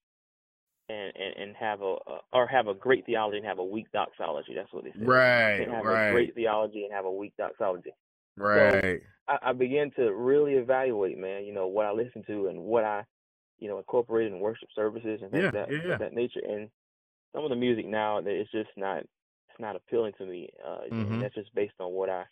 [0.89, 1.95] and, and, and have a
[2.34, 4.54] or have a great theology and have a weak doxology.
[4.56, 5.08] That's what they said.
[5.08, 5.60] Right.
[5.60, 6.08] You have right.
[6.08, 7.91] a great theology and have a weak doxology.
[8.36, 8.82] Right.
[8.82, 8.97] So
[9.28, 11.45] I, I began to really evaluate, man.
[11.45, 13.04] You know what I listen to and what I,
[13.60, 15.97] you know, incorporated in worship services and things yeah, that yeah.
[15.97, 16.41] that nature.
[16.47, 16.70] And
[17.34, 20.49] some of the music now, it's just not it's not appealing to me.
[20.65, 21.21] Uh, mm-hmm.
[21.21, 22.23] That's just based on what I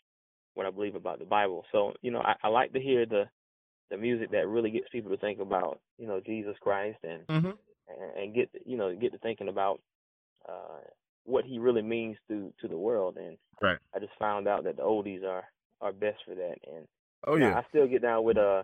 [0.54, 1.66] what I believe about the Bible.
[1.72, 3.26] So you know, I, I like to hear the
[3.90, 7.48] the music that really gets people to think about you know Jesus Christ and mm-hmm.
[7.48, 9.80] and, and get you know get to thinking about
[10.48, 10.80] uh,
[11.26, 13.18] what he really means to to the world.
[13.18, 13.78] And right.
[13.96, 15.44] I just found out that the oldies are
[15.82, 16.56] are best for that.
[16.66, 16.88] And
[17.26, 18.64] oh yeah, I still get down with uh.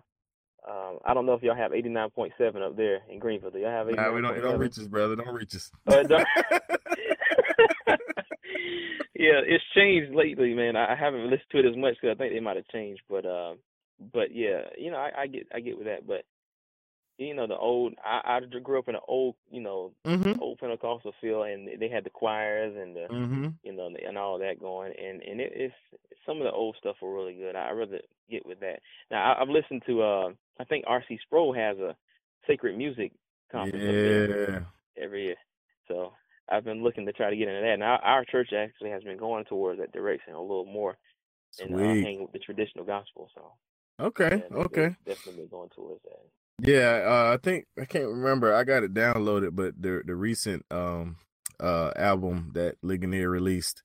[0.70, 3.52] Um, I don't know if y'all have 89.7 up there in Greenville.
[3.52, 3.96] Do y'all have 89.7?
[3.96, 5.16] Nah, we don't, it don't reach us, brother.
[5.16, 5.72] Don't reach us.
[5.88, 6.28] Uh, don't...
[9.16, 10.76] yeah, it's changed lately, man.
[10.76, 13.02] I haven't listened to it as much because I think they might have changed.
[13.10, 13.56] But uh,
[14.14, 16.24] but yeah, you know, I, I get I get with that, but
[17.18, 20.42] you know the old I, I grew up in an old you know mm-hmm.
[20.42, 23.48] old Pentecostal feel and they had the choirs and the mm-hmm.
[23.64, 25.76] you know and all that going and and it, it's
[26.26, 27.56] some of the old stuff were really good.
[27.56, 28.00] I rather
[28.30, 28.80] get with that.
[29.12, 30.30] Now I, have listened to uh
[30.60, 31.20] I think R.C.
[31.24, 31.96] Sproul has a
[32.48, 33.12] sacred music
[33.52, 35.04] conference yeah.
[35.04, 35.36] every year,
[35.88, 36.14] so
[36.50, 37.80] I've been looking to try to get into that.
[37.80, 40.98] Now our church actually has been going towards that direction a little more
[41.52, 41.70] Sweet.
[41.70, 43.30] and uh, hang with the traditional gospel.
[43.34, 43.54] So
[44.00, 44.44] Okay.
[44.50, 44.96] yeah, okay.
[45.06, 46.68] Definitely going towards that.
[46.68, 48.54] Yeah, uh, I think I can't remember.
[48.54, 51.18] I got it downloaded, but the the recent um
[51.60, 53.84] uh album that Ligonier released,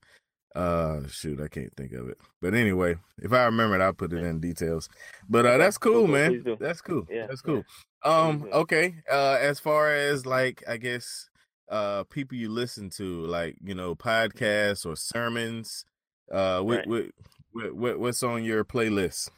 [0.55, 2.19] uh shoot, I can't think of it.
[2.41, 4.89] But anyway, if I remember it, I'll put it in details.
[5.29, 6.45] But uh that's cool, man.
[6.61, 7.07] That's cool.
[7.11, 7.65] Yeah, that's cool.
[8.05, 8.95] Um, okay.
[9.11, 11.29] Uh as far as like I guess
[11.69, 15.85] uh people you listen to, like, you know, podcasts or sermons,
[16.33, 17.13] uh what right.
[17.53, 19.31] what, what what's on your playlist?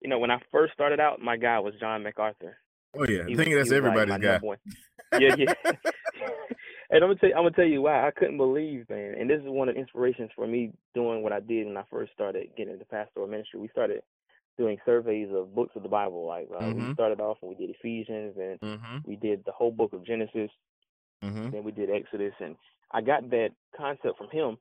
[0.00, 2.56] you know, when I first started out, my guy was John MacArthur.
[2.96, 4.40] Oh yeah, he, I think that's everybody's like guy.
[5.18, 5.54] yeah, yeah.
[6.90, 9.14] and I'm gonna tell you, I'm gonna tell you why I couldn't believe, man.
[9.18, 11.84] And this is one of the inspirations for me doing what I did when I
[11.90, 13.60] first started getting into pastoral ministry.
[13.60, 14.02] We started
[14.58, 16.26] doing surveys of books of the Bible.
[16.26, 16.88] Like uh, mm-hmm.
[16.88, 18.98] we started off and we did Ephesians, and mm-hmm.
[19.04, 20.50] we did the whole book of Genesis.
[21.22, 21.50] Mm-hmm.
[21.50, 22.56] Then we did Exodus, and
[22.90, 24.58] I got that concept from him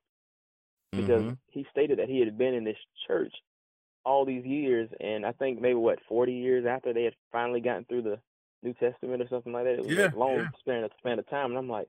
[0.92, 1.34] because mm-hmm.
[1.48, 2.78] he stated that he had been in this
[3.08, 3.34] church
[4.06, 7.86] all these years, and I think maybe what forty years after they had finally gotten
[7.86, 8.20] through the
[8.62, 9.80] New Testament or something like that.
[9.80, 10.48] It was yeah, a long yeah.
[10.60, 11.88] span of span of time, and I'm like,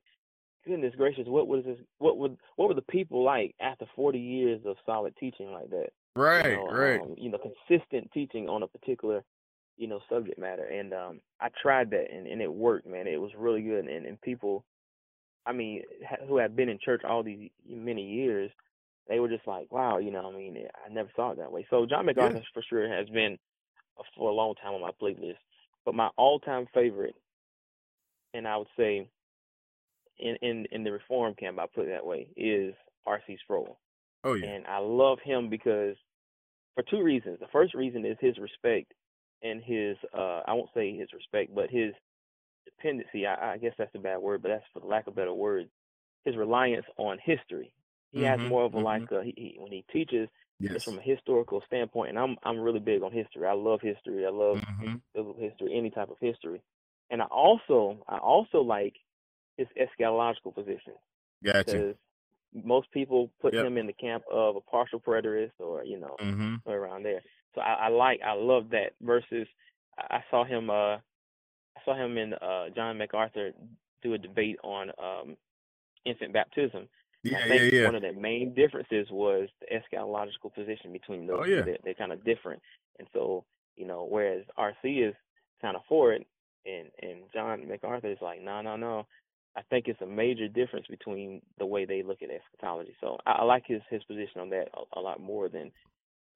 [0.67, 1.79] goodness gracious, what was this?
[1.99, 5.89] What would what were the people like after forty years of solid teaching like that?
[6.17, 7.01] Right, you know, right.
[7.01, 9.25] Um, you know, consistent teaching on a particular
[9.77, 13.07] you know subject matter, and um, I tried that, and, and it worked, man.
[13.07, 14.65] It was really good, and and people,
[15.47, 15.83] I mean,
[16.29, 18.51] who had been in church all these many years
[19.11, 21.67] they were just like, wow, you know, I mean, I never saw it that way.
[21.69, 22.43] So John MacArthur yeah.
[22.55, 23.39] for sure has been
[24.17, 25.35] for a long time on my playlist.
[25.85, 27.17] But my all-time favorite,
[28.35, 29.09] and I would say,
[30.21, 32.75] in in in the reform camp, I put it that way, is
[33.07, 33.39] R.C.
[33.43, 33.79] Sproul.
[34.25, 34.47] Oh yeah.
[34.47, 35.97] And I love him because
[36.75, 37.39] for two reasons.
[37.41, 38.93] The first reason is his respect
[39.43, 41.93] and his uh I won't say his respect, but his
[42.65, 43.27] dependency.
[43.27, 45.69] I, I guess that's a bad word, but that's for the lack of better word.
[46.25, 47.73] His reliance on history
[48.13, 48.85] he mm-hmm, has more of a mm-hmm.
[48.85, 50.73] like a, he, he, when he teaches yes.
[50.75, 53.47] it's from a historical standpoint and I'm I'm really big on history.
[53.47, 54.27] I love history.
[54.27, 54.97] I love mm-hmm.
[55.15, 56.63] biblical history, any type of history.
[57.11, 58.95] And I also I also like
[59.61, 59.69] his
[60.01, 60.95] eschatological position.
[61.45, 61.95] Gotcha.
[62.53, 63.65] most people put yep.
[63.65, 66.71] him in the camp of a partial preterist or you know mm-hmm.
[66.71, 67.23] around there.
[67.55, 69.47] So I, I like I love that versus
[69.99, 73.53] I saw him uh I saw him in uh John MacArthur
[74.03, 75.37] do a debate on um
[76.05, 76.89] infant baptism.
[77.23, 77.87] Yeah, I think yeah, yeah.
[77.87, 81.41] One of the main differences was the eschatological position between those.
[81.43, 81.63] Oh, yeah.
[81.63, 82.63] They're, they're kind of different,
[82.99, 83.45] and so
[83.77, 85.15] you know, whereas RC is
[85.61, 86.27] kind of for it,
[86.67, 89.07] and and John MacArthur is like, no, no, no.
[89.57, 92.95] I think it's a major difference between the way they look at eschatology.
[93.01, 95.73] So I, I like his his position on that a, a, lot more than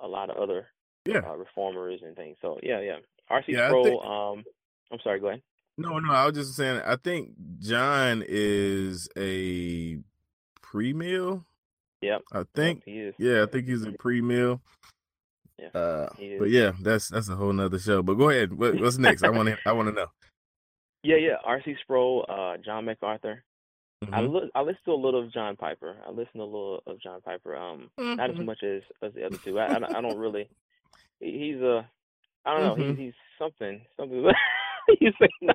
[0.00, 0.66] a lot of other
[1.06, 1.18] yeah.
[1.18, 2.36] uh, reformers and things.
[2.42, 2.96] So yeah, yeah.
[3.30, 3.84] RC Yeah, Sproul.
[3.84, 4.44] think- Um,
[4.92, 5.20] I'm sorry.
[5.20, 5.42] Go ahead.
[5.76, 6.82] No, no, I was just saying.
[6.84, 9.98] I think John is a
[10.62, 11.44] pre-mil.
[12.00, 12.22] Yep.
[12.32, 12.82] I think.
[12.86, 13.14] Yep, he is.
[13.18, 14.60] Yeah, I think he's a pre-mil.
[15.58, 16.08] Yeah, Uh,
[16.38, 18.02] but yeah, that's that's a whole nother show.
[18.02, 18.52] But go ahead.
[18.52, 19.24] What, what's next?
[19.24, 19.58] I want to.
[19.66, 20.06] I want to know.
[21.04, 21.36] Yeah, yeah.
[21.44, 21.76] R.C.
[21.82, 23.44] Sproul, uh, John MacArthur.
[24.12, 24.32] I Mhm.
[24.34, 25.96] li- I listen to a little of John Piper.
[26.06, 27.56] I listen to a little of John Piper.
[27.56, 28.44] Um, not as Mhm.
[28.46, 29.58] much as as the other two.
[29.58, 30.48] I I, don't- I don't really.
[31.20, 31.88] He's a.
[32.44, 32.84] I don't know.
[32.84, 32.88] Mhm.
[32.90, 34.24] He's he's something something.
[35.00, 35.52] you say no.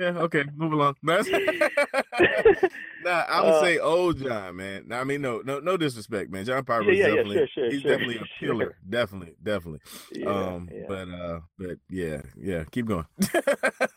[0.00, 0.18] Yeah.
[0.18, 0.44] Okay.
[0.56, 0.96] Move along.
[1.02, 1.28] That's,
[3.04, 4.84] nah, I would Uh, say old John, man.
[4.86, 6.44] Nah, I mean, no, no, no disrespect, man.
[6.44, 7.36] John Piper Yeah, yeah, yeah, definitely.
[7.36, 8.76] sure, sure, he's sure, definitely a killer.
[8.88, 9.80] Definitely, definitely.
[10.26, 12.64] Um, but uh, but yeah, yeah.
[12.70, 13.04] Keep going.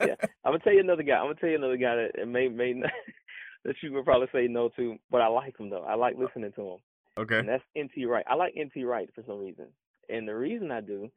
[0.02, 0.16] yeah.
[0.44, 1.14] I'm gonna tell you another guy.
[1.16, 2.92] I'm gonna tell you another guy that it may may not,
[3.66, 5.84] that you would probably say no to, but I like him though.
[5.84, 6.78] I like listening to him,
[7.18, 7.40] Okay.
[7.40, 8.06] and that's N.T.
[8.06, 8.26] Wright.
[8.30, 8.84] I like N.T.
[8.84, 9.68] Wright for some reason,
[10.10, 11.10] and the reason I do,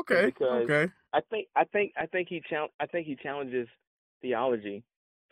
[0.00, 0.26] Okay.
[0.26, 0.92] because- Okay.
[1.14, 3.68] I think I think I think he chal- I think he challenges
[4.22, 4.82] theology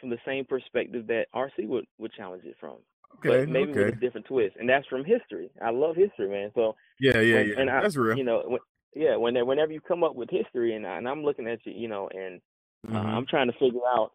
[0.01, 1.67] from the same perspective that R.C.
[1.67, 2.77] would would challenge it from,
[3.19, 3.29] Okay.
[3.45, 5.51] but maybe with a different twist, and that's from history.
[5.61, 6.51] I love history, man.
[6.55, 7.21] So Yeah.
[7.21, 7.41] Yeah.
[7.41, 7.61] Yeah.
[7.61, 8.17] and I, That's real.
[8.17, 8.61] you know, when,
[8.95, 11.73] yeah, when whenever you come up with history, and, I, and I'm looking at you,
[11.73, 12.41] you know, and
[12.89, 13.15] uh, Mhm.
[13.15, 14.11] I'm trying to figure out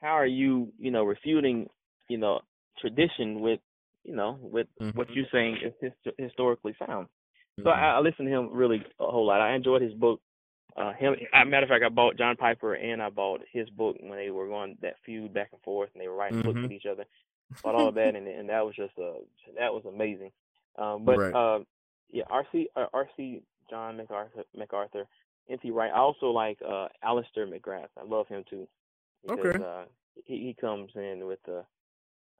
[0.00, 1.68] how are you, you know, refuting,
[2.08, 2.40] you know,
[2.78, 3.60] tradition with,
[4.04, 5.14] you know, with what Mhm.
[5.16, 7.08] you're saying is his- historically sound.
[7.58, 7.72] So Mhm.
[7.76, 9.40] I, I listened to him really a whole lot.
[9.40, 10.20] I enjoyed his book.
[10.76, 13.68] Uh, him, as a matter of fact, I bought John Piper and I bought his
[13.70, 16.58] book when they were going that feud back and forth and they were writing books
[16.58, 16.62] Mhm.
[16.64, 17.06] with each other.
[17.62, 19.20] Bought all of that and and that was just uh
[19.58, 20.32] that was amazing.
[20.76, 21.34] Um, but Right.
[21.34, 21.64] uh,
[22.10, 25.08] yeah, RC uh, RC John MacArthur MacArthur,
[25.48, 25.70] N.T.
[25.70, 25.90] Wright.
[25.92, 27.88] I also like uh Alister McGrath.
[27.96, 28.68] I love him too.
[29.22, 29.64] Because, Okay.
[29.64, 29.86] Uh,
[30.24, 31.64] he he comes in with a,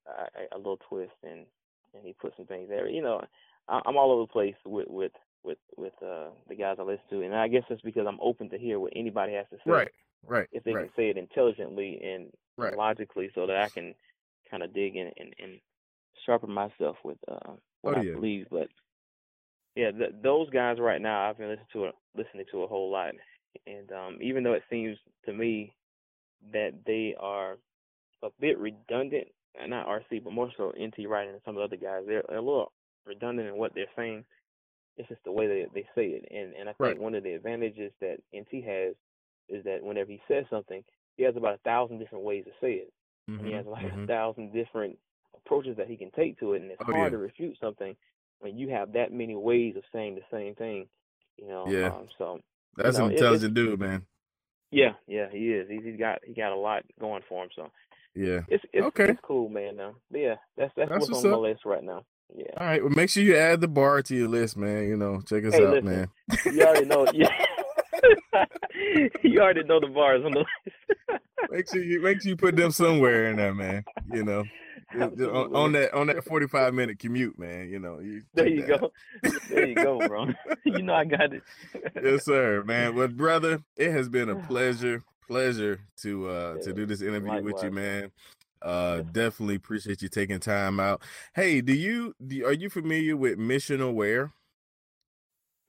[0.06, 1.46] a a little twist and
[1.94, 2.88] and he puts some things there.
[2.88, 3.24] You know,
[3.68, 5.12] I, I'm all over the place with with
[5.46, 8.50] with with uh the guys I listen to, and I guess that's because I'm open
[8.50, 9.70] to hear what anybody has to say.
[9.70, 9.90] Right.
[10.26, 10.48] Right.
[10.52, 10.86] If they right.
[10.86, 12.76] can say it intelligently and Right.
[12.76, 13.94] logically, so that I can
[14.50, 15.60] kind of dig in and, and
[16.24, 18.14] sharpen myself with uh what Oh, I yeah.
[18.14, 18.46] believe.
[18.50, 18.68] But
[19.74, 22.90] yeah, th- those guys right now, I've been listening to a, listening to a whole
[22.90, 23.14] lot,
[23.66, 25.74] and um even though it seems to me
[26.52, 27.58] that they are
[28.22, 29.28] a bit redundant,
[29.68, 32.40] not RC, but more so NT Wright and some of the other guys, they're a
[32.40, 32.72] little
[33.06, 34.24] redundant in what they're saying.
[34.96, 37.00] It's just the way that they say it, and and I think Right.
[37.00, 38.94] one of the advantages that NT has
[39.48, 40.84] is that whenever he says something,
[41.16, 42.92] he has about a thousand different ways to say it.
[43.38, 44.04] And he has like mhm.
[44.04, 44.98] a thousand different
[45.36, 47.18] approaches that he can take to it, and it's Oh, hard yeah.
[47.18, 47.96] to refute something
[48.40, 50.88] when you have that many ways of saying the same thing.
[51.38, 51.88] You know, Yeah.
[51.88, 52.40] um, so
[52.76, 54.06] That's know, an intelligent dude, man.
[54.70, 55.68] yeah, yeah, he is.
[55.70, 57.50] He's, he's got he got a lot going for him.
[57.56, 57.70] So
[58.14, 58.40] Yeah.
[58.48, 59.10] it's it's, Okay.
[59.10, 59.76] it's cool, man.
[59.76, 61.42] Now, but yeah, that's that's, That's what's, what's on up.
[61.42, 62.04] my list right now.
[62.34, 62.82] Yeah, All right.
[62.82, 64.88] Well, make sure you add the bar to your list, man.
[64.88, 65.86] You know, check us Hey, out, listen.
[65.86, 66.08] man.
[66.52, 67.06] you already know.
[67.14, 68.44] Yeah,
[69.22, 71.20] you already know the bars on the list.
[71.50, 73.84] Make sure you make sure you put them somewhere in there, man.
[74.12, 74.44] You know,
[74.94, 77.68] on, on that on that forty five minute commute, man.
[77.68, 78.92] You know, you There you that go.
[79.48, 80.26] There you go, bro.
[80.64, 81.42] you know I got it.
[82.02, 82.94] yes, sir, man.
[82.94, 87.62] Well, brother, it has been a pleasure, pleasure to uh to do this interview with
[87.62, 88.10] you, man.
[88.62, 91.02] Uh, definitely appreciate you taking time out.
[91.34, 94.32] Hey, do you do, are you familiar with Missional Wear?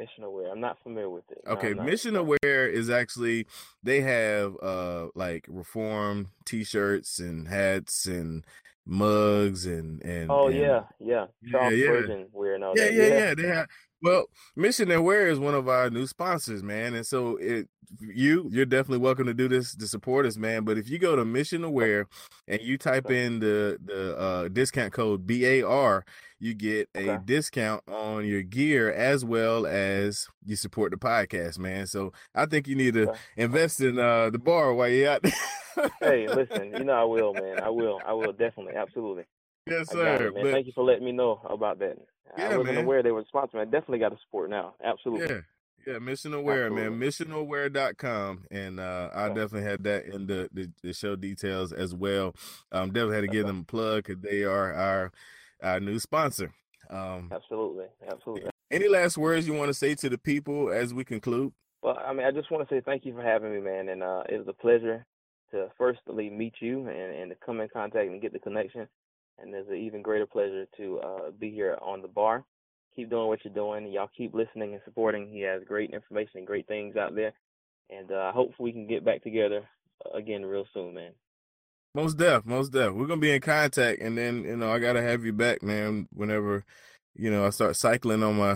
[0.02, 0.52] Missional Wear.
[0.52, 1.40] I'm not familiar with it.
[1.48, 1.86] Okay, I'm.
[1.86, 2.20] Mission No.
[2.22, 3.48] Aware is actually
[3.84, 8.46] they have uh like reform t-shirts and hats and
[8.86, 11.26] mugs and and Oh and- yeah, yeah.
[11.42, 11.92] Yeah, Charles yeah.
[12.56, 12.94] And all yeah, that.
[12.94, 13.34] yeah, yeah.
[13.36, 13.68] They have
[14.02, 14.26] well,
[14.58, 17.68] Missional Wear is one of our new sponsors, man, and so it
[18.00, 20.64] you you're definitely welcome to do this to support us, man.
[20.66, 22.08] But if you go to Missional Wear
[22.48, 26.04] and you type in the the uh, discount code BAR,
[26.40, 27.24] you get a Okay.
[27.26, 31.88] discount on your gear as well as you support the podcast, man.
[31.88, 33.20] So I think you need to Okay.
[33.38, 35.26] invest in uh, the bar while you're out.
[36.02, 37.62] Hey, listen, you know I will, man.
[37.62, 38.00] I will.
[38.06, 39.24] I will definitely, absolutely.
[39.70, 40.28] yes, sir.
[40.28, 40.44] it, man.
[40.44, 41.98] But- Thank you for letting me know about that.
[42.38, 42.84] Yeah, I wasn't man.
[42.86, 43.60] aware they were sponsoring.
[43.62, 44.74] I definitely got to support now.
[44.84, 45.28] Absolutely.
[45.36, 45.42] Yeah.
[45.86, 47.02] Yeah, Missional Wear, man.
[47.02, 47.08] Absolutely.
[47.08, 48.46] Missionalwear.com.
[48.52, 49.36] And uh I Okay.
[49.36, 52.36] definitely had that in the, the, the show details as well.
[52.74, 55.12] Um definitely had to give them a plug because they are our
[55.64, 56.52] our new sponsor.
[56.90, 58.50] Um, absolutely, absolutely.
[58.72, 61.54] Any last words you want to say to the people as we conclude?
[61.82, 64.02] Well, I mean, I just want to say thank you for having me, man, and
[64.04, 65.06] uh, it was a pleasure
[65.52, 68.88] to firstly meet you and, and to come in contact and get the connection.
[69.40, 72.44] And there's an even greater pleasure to uh, be here on the bar.
[72.96, 73.92] Keep doing what you're doing.
[73.92, 75.30] Y'all keep listening and supporting.
[75.30, 77.34] He has great information and great things out there.
[77.90, 79.68] And uh, hopefully we can get back together
[80.06, 81.12] uh, again real soon, man.
[81.94, 82.94] Most def, most def.
[82.94, 86.08] We're gonna be in contact, and then you know I gotta have you back, man.
[86.14, 86.64] Whenever
[87.16, 88.52] you know I start cycling on my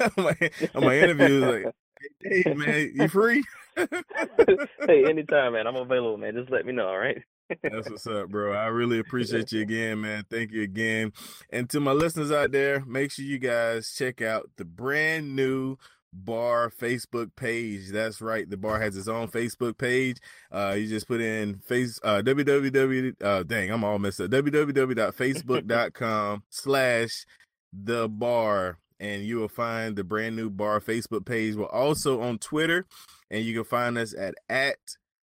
[0.00, 1.74] on my, on my interviews, like,
[2.20, 3.44] hey man, you free?
[3.76, 5.66] hey, anytime, man.
[5.66, 6.34] I'm available, man.
[6.34, 7.22] Just let me know, all right?
[7.62, 8.52] That's what's up, bro.
[8.52, 10.24] I really appreciate you again, man.
[10.30, 11.12] Thank you again.
[11.50, 15.76] And to my listeners out there, make sure you guys check out the brand new
[16.14, 20.18] bar facebook page that's right the bar has its own facebook page
[20.52, 26.44] uh you just put in face uh www uh dang i'm all messed up www.facebook.com
[26.50, 27.26] slash
[27.72, 32.38] the bar and you will find the brand new bar facebook page we're also on
[32.38, 32.86] twitter
[33.30, 34.76] and you can find us at at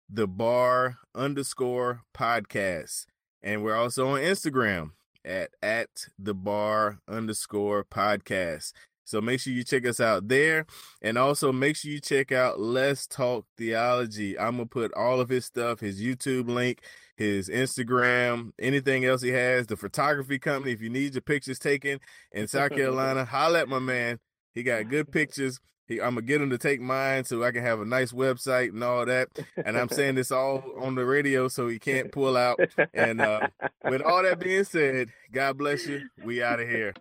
[0.10, 3.06] the bar underscore podcast
[3.42, 4.92] and we're also on instagram
[5.26, 8.72] at at the bar underscore podcast
[9.08, 10.66] so make sure you check us out there.
[11.02, 14.38] And also make sure you check out Let's Talk Theology.
[14.38, 16.82] I'm going to put all of his stuff, his YouTube link,
[17.16, 20.74] his Instagram, anything else he has, the photography company.
[20.74, 22.02] If you need your pictures taken
[22.34, 24.20] in South Carolina, holla at my man.
[24.54, 25.62] He got good pictures.
[25.88, 28.70] He, I'm gonna get him to take mine so I can have a nice website
[28.70, 29.30] and all that.
[29.64, 32.60] And I'm saying this all on the radio so he can't pull out.
[32.94, 33.48] And uh,
[33.86, 36.10] with all that being said, God bless you.
[36.24, 36.94] We out of here.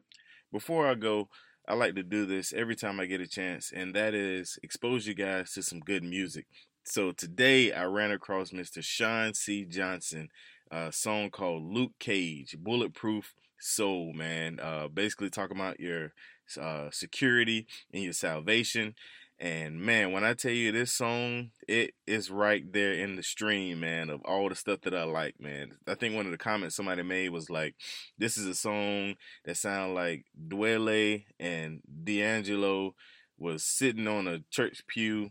[0.52, 1.28] Before I go,
[1.68, 5.06] I like to do this every time I get a chance, and that is expose
[5.06, 6.46] you guys to some good music.
[6.84, 8.82] So today I ran across Mr.
[8.84, 9.64] Sean C.
[9.64, 10.28] Johnson,
[10.70, 14.60] a song called Luke Cage, Bulletproof Soul, man.
[14.62, 16.12] Uh, basically talking about your
[16.60, 18.94] uh, security and your salvation.
[19.38, 23.80] And man, when I tell you this song, it is right there in the stream,
[23.80, 25.72] man, of all the stuff that I like, man.
[25.86, 27.74] I think one of the comments somebody made was like,
[28.16, 32.94] "This is a song that sound like Dwele and D'Angelo
[33.38, 35.30] was sitting on a church pew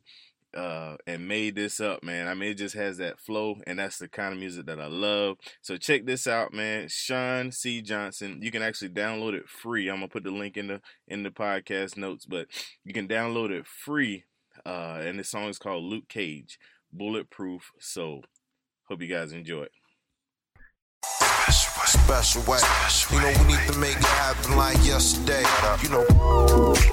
[0.55, 2.27] uh, and made this up, man.
[2.27, 4.87] I mean, it just has that flow, and that's the kind of music that I
[4.87, 5.37] love.
[5.61, 6.87] So check this out, man.
[6.89, 7.81] Sean C.
[7.81, 8.39] Johnson.
[8.41, 9.89] You can actually download it free.
[9.89, 12.47] I'm gonna put the link in the in the podcast notes, but
[12.83, 14.23] you can download it free.
[14.65, 16.57] Uh, and this song is called Luke Cage,
[16.91, 18.23] Bulletproof Soul.
[18.87, 19.71] Hope you guys enjoy it.
[21.51, 22.59] Special way.
[23.11, 25.43] You know, we need to make it happen like yesterday.
[25.83, 26.85] You know.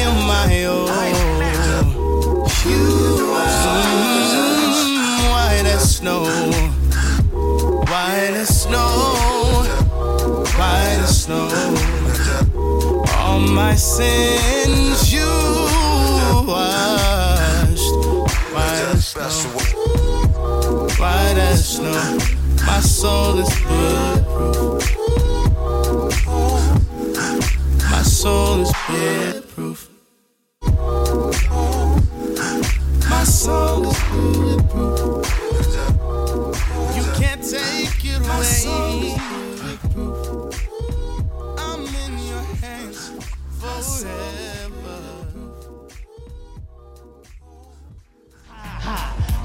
[0.00, 0.88] Him I owe.
[2.64, 2.84] You
[3.40, 3.52] are
[5.32, 6.20] white as snow,
[7.92, 8.88] white as snow,
[10.58, 11.46] white as snow.
[13.18, 15.32] All my sins you
[16.46, 17.92] washed
[19.02, 19.52] special.
[21.00, 22.18] White as snow,
[22.66, 25.00] my soul is bulletproof.
[28.20, 29.49] soul is bulletproof.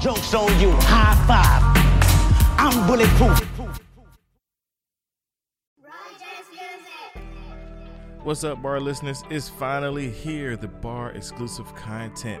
[0.06, 1.60] Jokes on you, high five.
[2.60, 3.40] I'm bulletproof.
[8.22, 9.24] What's up, bar listeners?
[9.30, 12.40] It's finally here, the bar exclusive content.